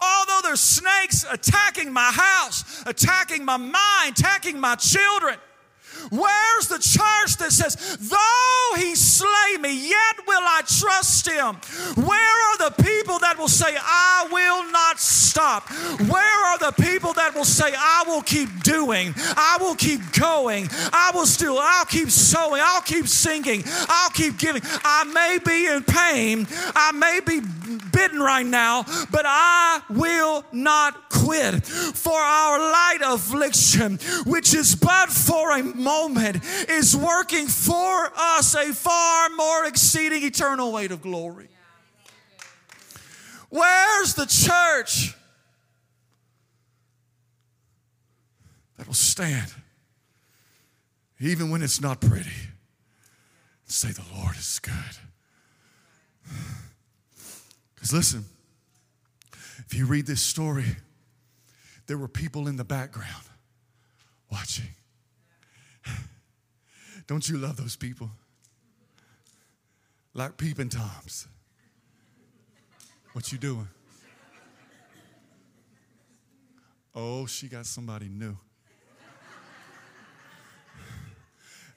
Although 0.00 0.40
there's 0.42 0.60
snakes 0.60 1.24
attacking 1.30 1.92
my 1.92 2.10
house, 2.12 2.82
attacking 2.86 3.44
my 3.44 3.56
mind, 3.56 4.18
attacking 4.18 4.60
my 4.60 4.76
children, 4.76 5.36
Where's 6.10 6.68
the 6.68 6.78
church 6.78 7.36
that 7.38 7.52
says, 7.52 7.76
though 8.00 8.76
he 8.76 8.94
slay 8.94 9.58
me, 9.60 9.88
yet 9.88 10.26
will 10.26 10.42
I 10.42 10.62
trust 10.66 11.28
him? 11.28 11.56
Where 12.04 12.18
are 12.18 12.70
the 12.70 12.82
people 12.82 13.18
that 13.20 13.36
will 13.38 13.48
say, 13.48 13.76
I 13.78 14.28
will 14.30 14.70
not 14.70 14.98
stop? 15.00 15.68
Where 16.08 16.46
are 16.46 16.58
the 16.58 16.72
people 16.82 17.12
that 17.14 17.34
will 17.34 17.44
say, 17.44 17.72
I 17.76 18.04
will 18.06 18.22
keep 18.22 18.62
doing, 18.62 19.14
I 19.16 19.58
will 19.60 19.74
keep 19.74 20.00
going, 20.12 20.68
I 20.92 21.10
will 21.14 21.26
still, 21.26 21.58
I'll 21.58 21.84
keep 21.84 22.10
sowing, 22.10 22.60
I'll 22.64 22.82
keep 22.82 23.08
singing, 23.08 23.62
I'll 23.66 24.10
keep 24.10 24.38
giving. 24.38 24.62
I 24.84 25.04
may 25.04 25.38
be 25.44 25.66
in 25.66 25.82
pain, 25.84 26.46
I 26.74 26.92
may 26.92 27.20
be 27.24 27.40
bitten 27.92 28.20
right 28.20 28.46
now, 28.46 28.84
but 29.10 29.24
I 29.26 29.82
will 29.90 30.44
not 30.52 31.10
quit. 31.10 31.64
For 31.64 32.12
our 32.18 32.58
light 32.58 32.98
affliction, 33.04 33.98
which 34.26 34.54
is 34.54 34.74
but 34.74 35.10
for 35.10 35.52
a 35.52 35.62
moment, 35.62 36.38
is 36.68 36.96
working 36.96 37.46
for 37.46 38.12
us 38.16 38.54
a 38.54 38.72
far 38.72 39.28
more 39.30 39.64
exceeding 39.66 40.22
eternal 40.22 40.72
weight 40.72 40.90
of 40.90 41.02
glory. 41.02 41.48
Where's 43.50 44.14
the 44.14 44.24
church 44.26 45.14
that 48.78 48.86
will 48.86 48.94
stand, 48.94 49.52
even 51.20 51.50
when 51.50 51.62
it's 51.62 51.80
not 51.80 52.00
pretty, 52.00 52.30
say, 53.66 53.92
The 53.92 54.02
Lord 54.14 54.36
is 54.36 54.58
good? 54.58 54.72
Because 57.82 57.94
listen, 57.94 58.24
If 59.72 59.74
you 59.74 59.86
read 59.86 60.06
this 60.06 60.20
story, 60.20 60.66
there 61.86 61.98
were 61.98 62.08
people 62.08 62.48
in 62.48 62.56
the 62.56 62.64
background 62.64 63.24
watching. 64.30 64.68
Don't 67.06 67.28
you 67.28 67.38
love 67.38 67.56
those 67.56 67.76
people? 67.76 68.10
Like 70.14 70.36
peeping 70.36 70.68
toms. 70.68 71.26
What 73.12 73.32
you 73.32 73.38
doing? 73.38 73.68
Oh, 76.94 77.26
she 77.26 77.48
got 77.48 77.64
somebody 77.66 78.08
new. 78.08 78.36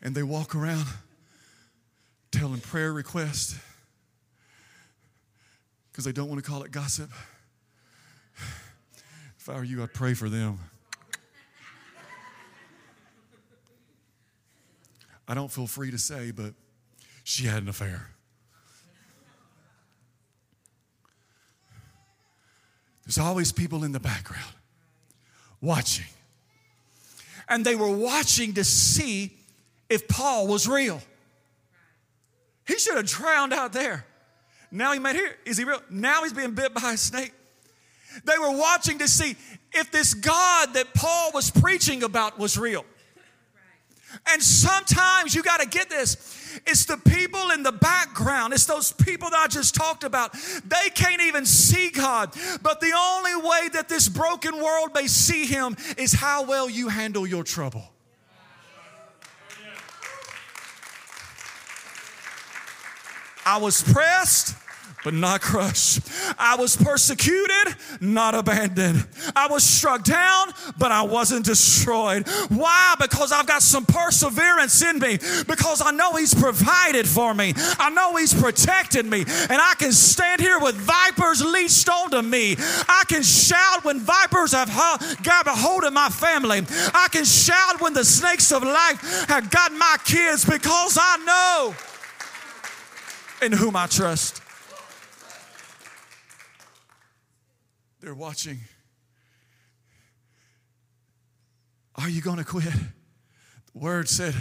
And 0.01 0.13
they 0.13 0.23
walk 0.23 0.53
around 0.53 0.85
telling 2.31 2.59
prayer 2.59 2.91
requests 2.91 3.57
because 5.95 6.03
they 6.03 6.11
don't 6.11 6.27
want 6.27 6.43
to 6.43 6.51
call 6.51 6.61
it 6.63 6.71
gossip. 6.71 7.09
If 9.39 9.47
I 9.47 9.53
were 9.53 9.63
you, 9.63 9.81
I'd 9.81 9.93
pray 9.93 10.13
for 10.13 10.27
them. 10.27 10.59
I 15.25 15.33
don't 15.33 15.49
feel 15.49 15.67
free 15.67 15.91
to 15.91 15.97
say, 15.97 16.31
but 16.31 16.53
she 17.23 17.45
had 17.45 17.63
an 17.63 17.69
affair. 17.69 18.09
There's 23.05 23.17
always 23.17 23.53
people 23.53 23.85
in 23.85 23.93
the 23.93 23.99
background 24.01 24.53
watching. 25.61 26.07
And 27.47 27.65
they 27.65 27.77
were 27.77 27.95
watching 27.95 28.55
to 28.55 28.65
see 28.65 29.31
if 29.89 30.09
Paul 30.09 30.47
was 30.47 30.67
real. 30.67 31.01
He 32.67 32.77
should 32.79 32.97
have 32.97 33.05
drowned 33.05 33.53
out 33.53 33.71
there. 33.71 34.05
Now 34.75 34.91
he 34.91 34.99
made 34.99 35.15
here. 35.15 35.37
Is 35.45 35.57
he 35.57 35.63
real? 35.63 35.81
Now 35.89 36.23
he's 36.23 36.33
being 36.33 36.51
bit 36.51 36.73
by 36.73 36.93
a 36.93 36.97
snake. 36.97 37.31
They 38.25 38.37
were 38.37 38.51
watching 38.51 38.99
to 38.99 39.07
see 39.07 39.35
if 39.71 39.89
this 39.89 40.13
God 40.13 40.73
that 40.73 40.93
Paul 40.93 41.31
was 41.33 41.49
preaching 41.49 42.03
about 42.03 42.37
was 42.37 42.57
real. 42.57 42.85
And 44.27 44.41
sometimes 44.41 45.33
you 45.33 45.43
got 45.43 45.61
to 45.61 45.67
get 45.67 45.89
this. 45.89 46.59
It's 46.65 46.85
the 46.85 46.97
people 46.97 47.51
in 47.51 47.63
the 47.63 47.71
background. 47.71 48.53
It's 48.53 48.65
those 48.65 48.91
people 48.91 49.29
that 49.29 49.39
I 49.39 49.47
just 49.47 49.75
talked 49.75 50.03
about. 50.03 50.33
They 50.33 50.89
can't 50.93 51.21
even 51.21 51.45
see 51.45 51.89
God. 51.89 52.33
But 52.61 52.81
the 52.81 52.93
only 52.97 53.35
way 53.35 53.69
that 53.73 53.87
this 53.87 54.09
broken 54.09 54.61
world 54.61 54.91
may 54.93 55.07
see 55.07 55.45
Him 55.45 55.75
is 55.97 56.13
how 56.13 56.45
well 56.45 56.69
you 56.69 56.89
handle 56.89 57.25
your 57.25 57.43
trouble. 57.43 57.83
I 63.45 63.57
was 63.57 63.83
pressed 63.83 64.55
but 65.05 65.13
not 65.13 65.39
crushed. 65.39 66.01
I 66.39 66.55
was 66.55 66.75
persecuted, 66.75 67.75
not 68.01 68.33
abandoned. 68.33 69.05
I 69.35 69.47
was 69.47 69.63
struck 69.63 70.03
down, 70.03 70.47
but 70.79 70.91
I 70.91 71.03
wasn't 71.03 71.45
destroyed. 71.45 72.27
Why? 72.49 72.95
Because 72.99 73.31
I've 73.31 73.45
got 73.45 73.61
some 73.61 73.85
perseverance 73.85 74.81
in 74.81 74.97
me, 74.97 75.19
because 75.47 75.83
I 75.85 75.91
know 75.91 76.15
He's 76.15 76.33
provided 76.33 77.07
for 77.07 77.35
me. 77.35 77.53
I 77.77 77.91
know 77.91 78.15
He's 78.15 78.33
protected 78.33 79.05
me, 79.05 79.19
and 79.19 79.61
I 79.61 79.75
can 79.77 79.91
stand 79.91 80.41
here 80.41 80.59
with 80.59 80.73
vipers 80.73 81.45
leashed 81.45 81.87
onto 81.87 82.23
me. 82.23 82.55
I 82.57 83.03
can 83.07 83.21
shout 83.21 83.85
when 83.85 83.99
vipers 83.99 84.53
have 84.53 84.69
got 85.21 85.45
a 85.45 85.51
hold 85.51 85.83
of 85.83 85.93
my 85.93 86.09
family. 86.09 86.63
I 86.95 87.09
can 87.11 87.25
shout 87.25 87.79
when 87.79 87.93
the 87.93 88.03
snakes 88.03 88.51
of 88.51 88.63
life 88.63 89.27
have 89.27 89.51
got 89.51 89.71
my 89.71 89.97
kids 90.03 90.45
because 90.45 90.97
I 90.99 91.17
know 91.17 91.75
in 93.45 93.51
whom 93.51 93.75
I 93.75 93.85
trust. 93.85 94.41
They're 98.05 98.13
watching. 98.13 98.59
Are 101.95 102.07
you 102.07 102.21
going 102.21 102.37
to 102.37 102.43
quit? 102.43 102.71
The 102.71 103.79
word 103.79 104.07
said, 104.07 104.35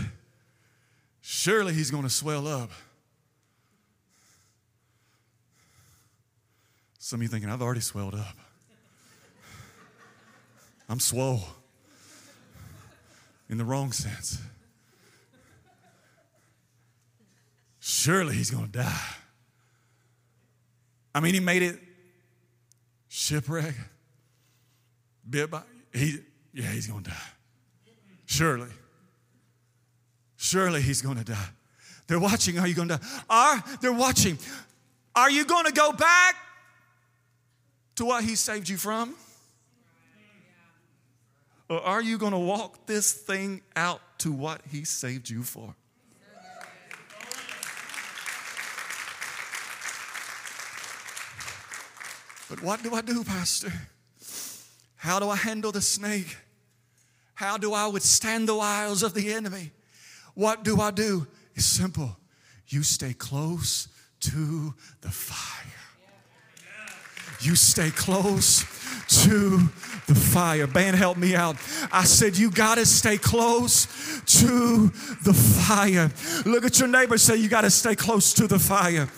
Surely 1.23 1.73
he's 1.73 1.91
going 1.91 2.03
to 2.03 2.11
swell 2.11 2.47
up. 2.47 2.71
Some 6.99 7.21
of 7.21 7.23
you 7.23 7.29
thinking, 7.29 7.49
I've 7.49 7.63
already 7.63 7.81
swelled 7.81 8.15
up. 8.15 8.37
I'm 10.87 11.01
swole 11.01 11.45
in 13.49 13.57
the 13.57 13.65
wrong 13.65 13.93
sense. 13.93 14.43
Surely 17.81 18.37
he's 18.37 18.51
going 18.51 18.67
to 18.67 18.79
die. 18.81 19.07
I 21.15 21.21
mean, 21.21 21.33
he 21.33 21.41
made 21.41 21.63
it 21.63 21.81
shipwreck, 23.15 23.75
bit 25.29 25.49
by, 25.49 25.63
he, 25.93 26.19
yeah, 26.53 26.67
he's 26.67 26.89
going 26.89 27.05
to 27.05 27.11
die. 27.11 27.17
Surely. 28.27 28.69
Surely 30.37 30.83
he's 30.83 31.01
going 31.01 31.17
to 31.19 31.25
die. 31.25 31.49
They're 32.09 32.19
watching. 32.19 32.59
Are 32.59 32.67
you 32.67 32.75
going 32.75 32.89
to 32.89 32.97
die? 32.97 33.07
Are 33.31 33.63
they're 33.81 33.93
watching? 33.93 34.37
Are 35.15 35.31
you 35.31 35.45
going 35.45 35.65
to 35.67 35.73
go 35.73 35.93
back 35.93 36.35
to 37.95 38.05
what 38.05 38.25
he 38.25 38.35
saved 38.35 38.69
you 38.69 38.77
from? 38.77 39.15
Or 41.71 41.81
are 41.81 42.03
you 42.03 42.19
going 42.19 42.33
to 42.33 42.39
walk 42.39 42.87
this 42.87 43.13
thing 43.13 43.63
out 43.77 44.01
to 44.19 44.33
what 44.33 44.61
he 44.71 44.85
saved 44.85 45.31
you 45.31 45.45
for? 45.45 45.77
But 52.49 52.63
what 52.63 52.83
do 52.83 52.95
I 52.95 53.01
do, 53.01 53.25
Pastor? 53.25 53.73
How 54.97 55.19
do 55.19 55.29
I 55.29 55.37
handle 55.37 55.73
the 55.73 55.83
snake? 55.83 56.37
How 57.35 57.57
do 57.57 57.73
I 57.73 57.87
withstand 57.89 58.49
the 58.49 58.55
wiles 58.55 59.03
of 59.03 59.15
the 59.15 59.33
enemy? 59.33 59.73
What 60.35 60.65
do 60.65 60.81
I 60.81 60.91
do? 60.91 61.27
It's 61.55 61.67
simple. 61.67 62.17
You 62.69 62.83
stay 62.83 63.13
close 63.13 63.89
to 64.21 64.75
the 65.01 65.11
fire. 65.11 65.71
You 67.41 67.57
stay 67.57 67.91
close 67.91 68.65
to 69.09 69.59
the 70.07 70.15
fire. 70.15 70.67
Band, 70.67 70.97
help 70.97 71.17
me 71.17 71.35
out. 71.35 71.57
I 71.93 72.05
said, 72.05 72.37
You 72.37 72.51
got 72.51 72.77
to 72.77 72.87
stay 72.87 73.17
close 73.17 73.87
to 74.41 74.89
the 75.25 75.35
fire. 75.35 76.11
Look 76.45 76.65
at 76.65 76.79
your 76.79 76.89
neighbor, 76.89 77.19
say, 77.19 77.37
You 77.37 77.49
got 77.49 77.63
to 77.63 77.71
stay 77.71 77.95
close 77.95 78.33
to 78.35 78.47
the 78.47 78.59
fire. 78.59 79.09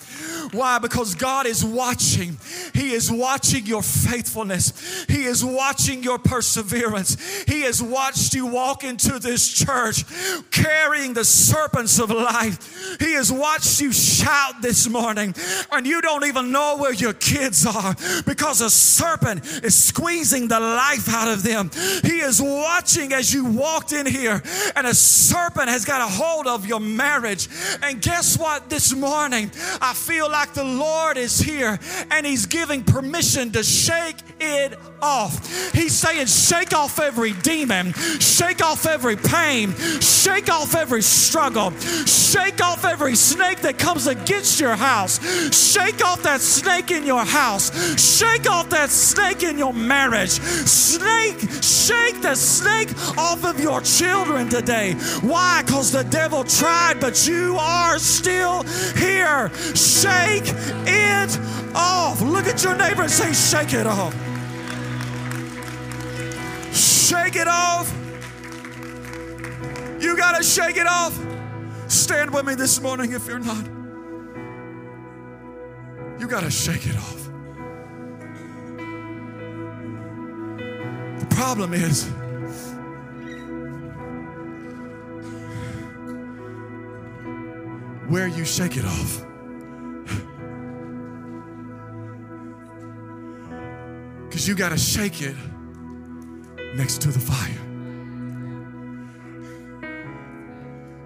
Why? 0.53 0.79
Because 0.79 1.15
God 1.15 1.47
is 1.47 1.65
watching. 1.65 2.37
He 2.73 2.93
is 2.93 3.11
watching 3.11 3.67
your 3.67 3.83
faithfulness. 3.83 5.05
He 5.09 5.25
is 5.25 5.45
watching 5.45 6.03
your 6.03 6.19
perseverance. 6.19 7.45
He 7.45 7.63
has 7.63 7.83
watched 7.83 8.35
you 8.35 8.47
walk 8.47 8.85
into 8.85 9.19
this 9.19 9.53
church 9.53 10.05
carrying 10.51 11.15
the 11.15 11.25
serpents 11.25 11.99
of 11.99 12.11
life. 12.11 12.99
He 13.01 13.15
has 13.15 13.33
watched 13.33 13.81
you 13.81 13.93
shout 13.93 14.63
this 14.63 14.89
morning, 14.89 15.35
and 15.73 15.87
you 15.87 16.01
don't 16.01 16.25
even 16.25 16.53
know 16.53 16.77
where 16.79 16.95
your 16.95 17.13
kids 17.13 17.67
are 17.67 17.95
because 18.25 18.61
a 18.61 18.71
serpent 18.71 19.45
is 19.65 19.75
squeezing 19.77 20.49
the 20.49 20.61
life 20.61 21.09
out 21.09 21.29
of 21.29 21.43
them. 21.43 21.71
He 22.03 22.21
is 22.21 22.41
watching 22.41 23.13
as 23.13 23.33
you 23.33 23.45
walked 23.45 23.93
in 23.93 24.07
here, 24.07 24.43
and 24.75 24.87
a 24.87 24.95
serpent 24.95 25.69
has 25.69 25.85
got 25.85 26.01
a 26.01 26.13
hold 26.13 26.47
of 26.47 26.67
your 26.67 26.81
marriage. 26.81 27.49
And 27.83 28.01
guess 28.01 28.39
what? 28.39 28.69
This 28.69 28.95
morning, 28.95 29.51
I 29.81 29.93
feel 29.95 30.31
like 30.31 30.55
the 30.55 30.65
Lord 30.65 31.17
is 31.17 31.39
here 31.39 31.79
and 32.11 32.27
He's 32.27 32.47
giving 32.47 32.83
permission 32.83 33.53
to 33.53 33.63
shake 33.63 34.17
it 34.41 34.79
off. 35.03 35.73
He's 35.73 35.95
saying, 35.95 36.27
shake 36.27 36.75
off 36.75 36.99
every 36.99 37.33
demon, 37.33 37.93
shake 38.21 38.63
off 38.63 38.87
every 38.87 39.17
pain, 39.17 39.75
shake 40.01 40.51
off 40.51 40.75
every 40.75 41.03
struggle, 41.03 41.71
shake 42.07 42.63
off 42.63 42.85
every 42.85 43.15
snake 43.15 43.61
that 43.63 43.79
comes 43.79 44.07
against 44.07 44.61
your 44.61 44.75
house, 44.75 45.21
shake 45.55 46.05
off 46.05 46.23
that 46.23 46.41
snake 46.41 46.91
in 46.91 47.05
your 47.05 47.25
house, 47.25 47.71
shake 48.01 48.49
off 48.51 48.69
that 48.71 48.91
snake 48.91 49.43
in 49.43 49.59
your 49.59 49.66
marriage, 49.73 50.31
snake, 50.31 51.39
shake 51.63 52.21
the 52.23 52.35
snake 52.35 52.91
off 53.19 53.45
of 53.45 53.61
your 53.61 53.81
children 53.81 54.49
today. 54.49 54.95
Why? 55.23 55.63
Because 55.65 55.93
the 55.93 56.05
devil 56.05 56.45
tried, 56.45 57.01
but 57.01 57.27
you 57.27 57.57
are 57.59 57.99
still 57.99 58.63
here. 58.95 59.51
Shake 59.75 60.53
it 60.87 61.39
off. 61.75 62.21
Look 62.21 62.47
at 62.47 62.63
your 62.63 62.77
neighbor 62.77 63.03
and 63.03 63.11
say, 63.11 63.33
shake 63.33 63.75
it 63.75 63.87
off. 63.87 64.15
Shake 66.75 67.37
it 67.37 67.49
off. 67.49 67.93
You 70.01 70.17
got 70.17 70.37
to 70.37 70.43
shake 70.43 70.77
it 70.77 70.87
off. 70.87 71.19
Stand 71.89 72.33
with 72.33 72.45
me 72.45 72.55
this 72.55 72.81
morning 72.81 73.13
if 73.13 73.27
you're 73.27 73.39
not. 73.39 73.65
You 76.19 76.27
got 76.29 76.43
to 76.43 76.51
shake 76.51 76.87
it 76.87 76.97
off. 76.97 77.26
Problem 81.47 81.75
is, 81.75 82.09
where 88.09 88.27
you 88.27 88.45
shake 88.45 88.77
it 88.77 88.85
off. 88.85 89.25
Because 94.25 94.49
you 94.49 94.57
got 94.57 94.71
to 94.71 94.77
shake 94.77 95.23
it 95.23 95.37
next 96.75 97.01
to 97.03 97.13
the 97.13 97.21
fire. 97.21 97.63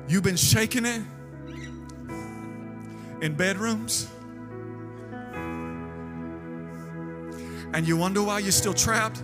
You've 0.09 0.25
been 0.25 0.37
shaking 0.37 0.87
it 0.87 1.03
in 3.21 3.35
bedrooms. 3.35 4.09
And 7.75 7.87
you 7.87 7.99
wonder 7.99 8.23
why 8.23 8.39
you're 8.39 8.53
still 8.53 8.73
trapped? 8.73 9.23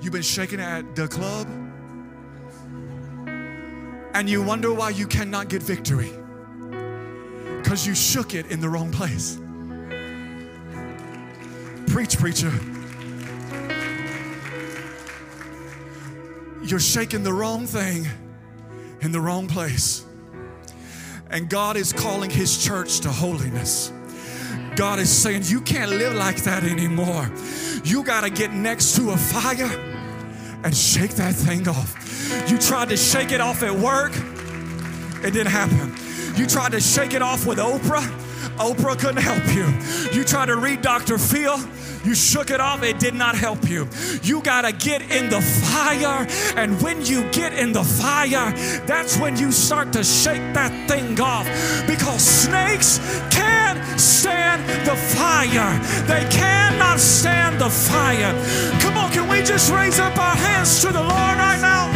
You've 0.00 0.12
been 0.12 0.22
shaking 0.22 0.60
at 0.60 0.94
the 0.94 1.08
club. 1.08 1.48
And 4.14 4.28
you 4.28 4.42
wonder 4.42 4.72
why 4.72 4.90
you 4.90 5.06
cannot 5.06 5.48
get 5.48 5.62
victory. 5.62 6.12
Because 7.56 7.86
you 7.86 7.94
shook 7.94 8.34
it 8.34 8.46
in 8.50 8.60
the 8.60 8.68
wrong 8.68 8.92
place. 8.92 9.38
Preach, 11.88 12.18
preacher. 12.18 12.52
You're 16.62 16.80
shaking 16.80 17.22
the 17.22 17.32
wrong 17.32 17.66
thing 17.66 18.06
in 19.00 19.10
the 19.10 19.20
wrong 19.20 19.48
place. 19.48 20.04
And 21.30 21.48
God 21.48 21.76
is 21.76 21.92
calling 21.92 22.30
His 22.30 22.64
church 22.64 23.00
to 23.00 23.10
holiness. 23.10 23.92
God 24.76 24.98
is 24.98 25.10
saying, 25.10 25.42
You 25.46 25.60
can't 25.60 25.90
live 25.90 26.14
like 26.14 26.42
that 26.44 26.64
anymore. 26.64 27.30
You 27.84 28.02
got 28.04 28.22
to 28.22 28.30
get 28.30 28.52
next 28.52 28.96
to 28.96 29.10
a 29.10 29.16
fire 29.16 29.87
and 30.64 30.76
shake 30.76 31.12
that 31.12 31.34
thing 31.34 31.68
off. 31.68 32.50
You 32.50 32.58
tried 32.58 32.88
to 32.90 32.96
shake 32.96 33.32
it 33.32 33.40
off 33.40 33.62
at 33.62 33.74
work, 33.74 34.12
it 35.24 35.32
didn't 35.32 35.52
happen. 35.52 35.94
You 36.36 36.46
tried 36.46 36.72
to 36.72 36.80
shake 36.80 37.14
it 37.14 37.22
off 37.22 37.46
with 37.46 37.58
Oprah, 37.58 38.06
Oprah 38.58 38.98
couldn't 38.98 39.22
help 39.22 39.46
you. 39.54 39.66
You 40.16 40.24
tried 40.24 40.46
to 40.46 40.56
read 40.56 40.82
Dr. 40.82 41.18
Phil, 41.18 41.58
you 42.04 42.14
shook 42.14 42.50
it 42.50 42.60
off, 42.60 42.82
it 42.82 42.98
did 42.98 43.14
not 43.14 43.36
help 43.36 43.68
you. 43.68 43.88
You 44.22 44.40
got 44.40 44.62
to 44.62 44.72
get 44.72 45.02
in 45.10 45.28
the 45.28 45.40
fire. 45.40 46.26
And 46.56 46.80
when 46.80 47.04
you 47.04 47.28
get 47.32 47.52
in 47.52 47.72
the 47.72 47.84
fire, 47.84 48.52
that's 48.86 49.18
when 49.18 49.36
you 49.36 49.52
start 49.52 49.92
to 49.92 50.04
shake 50.04 50.54
that 50.54 50.88
thing 50.88 51.20
off. 51.20 51.46
Because 51.86 52.22
snakes 52.22 52.98
can't 53.30 53.47
stand 53.98 54.62
the 54.86 54.96
fire, 54.96 55.78
they 56.06 56.26
cannot 56.30 56.98
stand 57.00 57.60
the 57.60 57.70
fire. 57.70 58.32
Come 58.80 58.96
on, 58.96 59.10
can 59.12 59.28
we 59.28 59.42
just 59.42 59.72
raise 59.72 59.98
up 59.98 60.16
our 60.16 60.36
hands 60.36 60.80
to 60.82 60.88
the 60.88 61.00
Lord 61.00 61.36
right 61.38 61.60
now? 61.60 61.90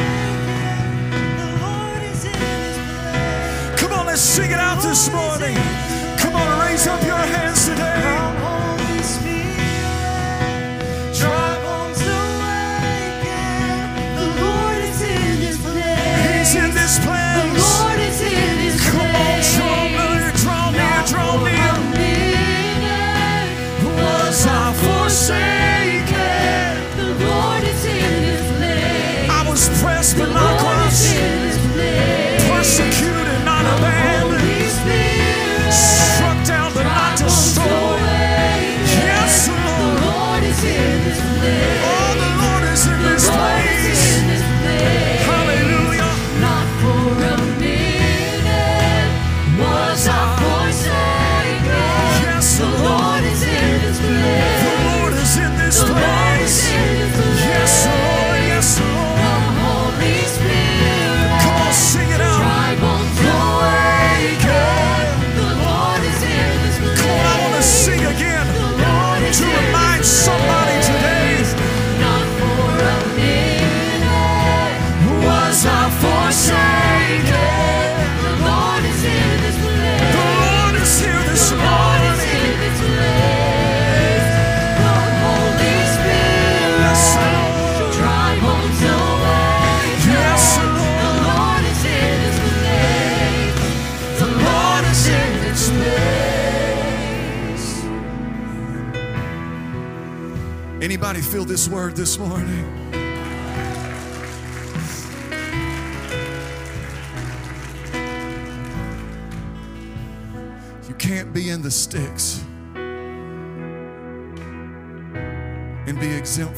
Come 3.77 3.93
on, 3.93 4.07
let's 4.07 4.21
sing 4.21 4.51
it 4.51 4.59
out 4.59 4.83
this 4.83 5.11
morning. 5.11 5.57
Come 6.19 6.35
on, 6.35 6.61
raise 6.61 6.87
up 6.87 7.03
your 7.03 7.17
hands 7.17 7.67
today. 7.69 8.32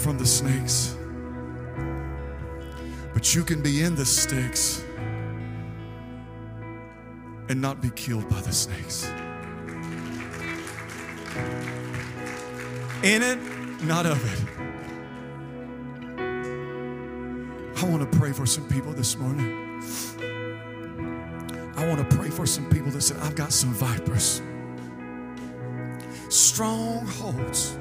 From 0.05 0.18
the 0.18 0.26
snakes. 0.26 0.98
But 3.14 3.34
you 3.34 3.42
can 3.42 3.62
be 3.62 3.80
in 3.80 3.94
the 3.94 4.05
sticks 4.05 4.84
and 7.48 7.59
not 7.59 7.80
be 7.80 7.88
killed 7.88 8.28
by 8.28 8.42
the 8.42 8.52
snakes. 8.52 9.07
In 13.02 13.22
it, 13.22 13.38
not 13.84 14.05
of 14.05 14.22
it. 14.30 14.40
I 17.82 17.88
want 17.88 18.02
to 18.02 18.18
pray 18.18 18.32
for 18.32 18.44
some 18.44 18.68
people 18.68 18.92
this 18.92 19.16
morning. 19.16 19.80
I 21.78 21.86
want 21.88 21.98
to 22.11 22.16
pray 22.16 22.28
for 22.28 22.44
some 22.44 22.68
people 22.68 22.90
that 22.90 23.00
said, 23.00 23.16
I've 23.22 23.36
got 23.36 23.55
some 23.55 23.72
vipers, 23.72 24.42
strongholds, 26.28 27.78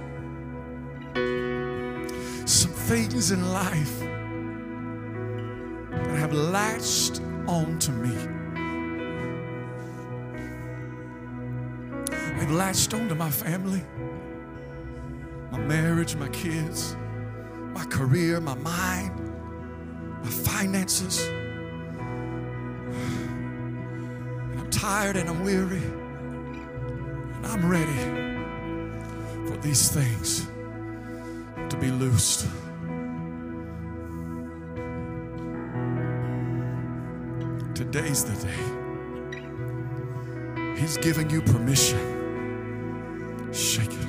things 2.84 3.31
in 3.31 3.53
life 3.53 3.99
that 5.89 6.17
have 6.17 6.34
latched 6.34 7.21
onto 7.47 7.93
me. 7.93 8.13
They've 12.38 12.51
latched 12.51 12.93
onto 12.93 13.15
my 13.15 13.29
family, 13.29 13.81
my 15.49 15.59
marriage, 15.59 16.17
my 16.17 16.27
kids, 16.29 16.97
my 17.73 17.86
career, 17.86 18.41
my 18.41 18.55
mind, 18.55 19.17
my 20.21 20.29
finances. 20.29 21.25
And 24.49 24.59
I'm 24.59 24.69
tired 24.69 25.15
and 25.15 25.29
I'm 25.29 25.45
weary. 25.45 25.84
And 27.38 27.45
I'm 27.45 27.65
ready 27.69 28.27
for 29.47 29.55
these 29.61 29.89
things 29.89 30.47
to 31.69 31.77
be 31.77 31.89
loosed. 31.89 32.45
Today's 37.91 38.23
the 38.23 38.36
day. 38.47 38.61
He's 40.79 40.95
giving 40.97 41.29
you 41.29 41.41
permission. 41.41 41.99
Shake 43.51 43.91
it. 43.91 44.03